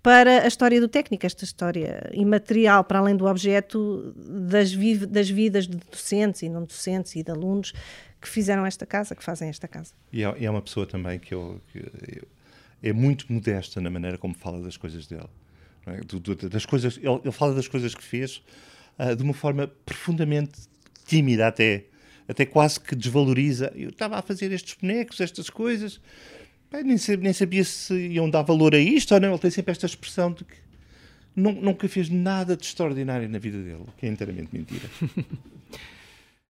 para 0.04 0.44
a 0.44 0.48
história 0.48 0.82
do 0.82 0.90
técnico, 0.90 1.26
esta 1.26 1.46
história 1.46 2.10
imaterial, 2.12 2.84
para 2.84 3.00
além 3.00 3.16
do 3.16 3.26
objeto 3.26 4.14
das, 4.18 4.74
vi 4.74 4.98
das 4.98 5.30
vidas 5.30 5.66
de 5.66 5.78
docentes 5.78 6.42
e 6.42 6.50
não 6.50 6.66
docentes 6.66 7.16
e 7.16 7.24
de 7.24 7.32
alunos 7.32 7.72
que 8.20 8.28
fizeram 8.28 8.66
esta 8.66 8.86
casa, 8.86 9.16
que 9.16 9.24
fazem 9.24 9.48
esta 9.48 9.66
casa. 9.66 9.94
E 10.12 10.26
é, 10.26 10.44
é 10.44 10.52
uma 10.52 10.62
pessoa 10.62 10.86
também 10.86 11.18
que, 11.18 11.34
eu, 11.34 11.62
que 11.72 11.80
eu, 11.80 12.28
é 12.84 12.92
muito 12.92 13.32
modesta 13.32 13.80
na 13.80 13.90
maneira 13.90 14.18
como 14.18 14.34
fala 14.34 14.62
das 14.62 14.76
coisas 14.76 15.08
dele. 15.08 15.30
É? 15.86 16.02
Do, 16.02 16.20
do, 16.20 16.50
das 16.50 16.66
coisas, 16.66 16.98
ele, 16.98 17.22
ele, 17.24 17.32
fala 17.32 17.56
das 17.56 17.70
coisas 17.70 17.96
que 17.96 18.04
fez 18.04 18.44
uh, 19.00 19.16
de 19.16 19.24
uma 19.24 19.34
forma 19.34 19.72
profundamente 19.86 20.60
tímida 21.06 21.48
até 21.48 21.86
até 22.28 22.46
quase 22.46 22.80
que 22.80 22.96
desvaloriza. 22.96 23.72
Eu 23.76 23.90
estava 23.90 24.18
a 24.18 24.22
fazer 24.22 24.52
estes 24.52 24.76
bonecos, 24.80 25.22
estas 25.22 25.50
coisas, 25.50 26.00
nem, 26.72 26.98
sabia, 26.98 27.24
nem 27.24 27.34
sabia 27.34 27.64
se 27.64 27.94
iam 27.94 28.30
dar 28.30 28.42
valor 28.42 28.76
a 28.76 28.80
isto 28.80 29.14
ou 29.14 29.20
não. 29.20 29.30
Ele 29.30 29.40
tem 29.40 29.52
sempre 29.52 29.72
esta 29.72 29.86
expressão 29.86 30.32
de 30.32 30.44
que 30.44 30.56
nunca 31.36 31.88
fez 31.88 32.10
nada 32.10 32.58
de 32.58 32.66
extraordinário 32.66 33.30
na 33.30 33.40
vida 33.40 33.62
dele, 33.62 33.86
que 33.98 34.06
é 34.06 34.10
inteiramente 34.10 34.50
mentira. 34.52 34.90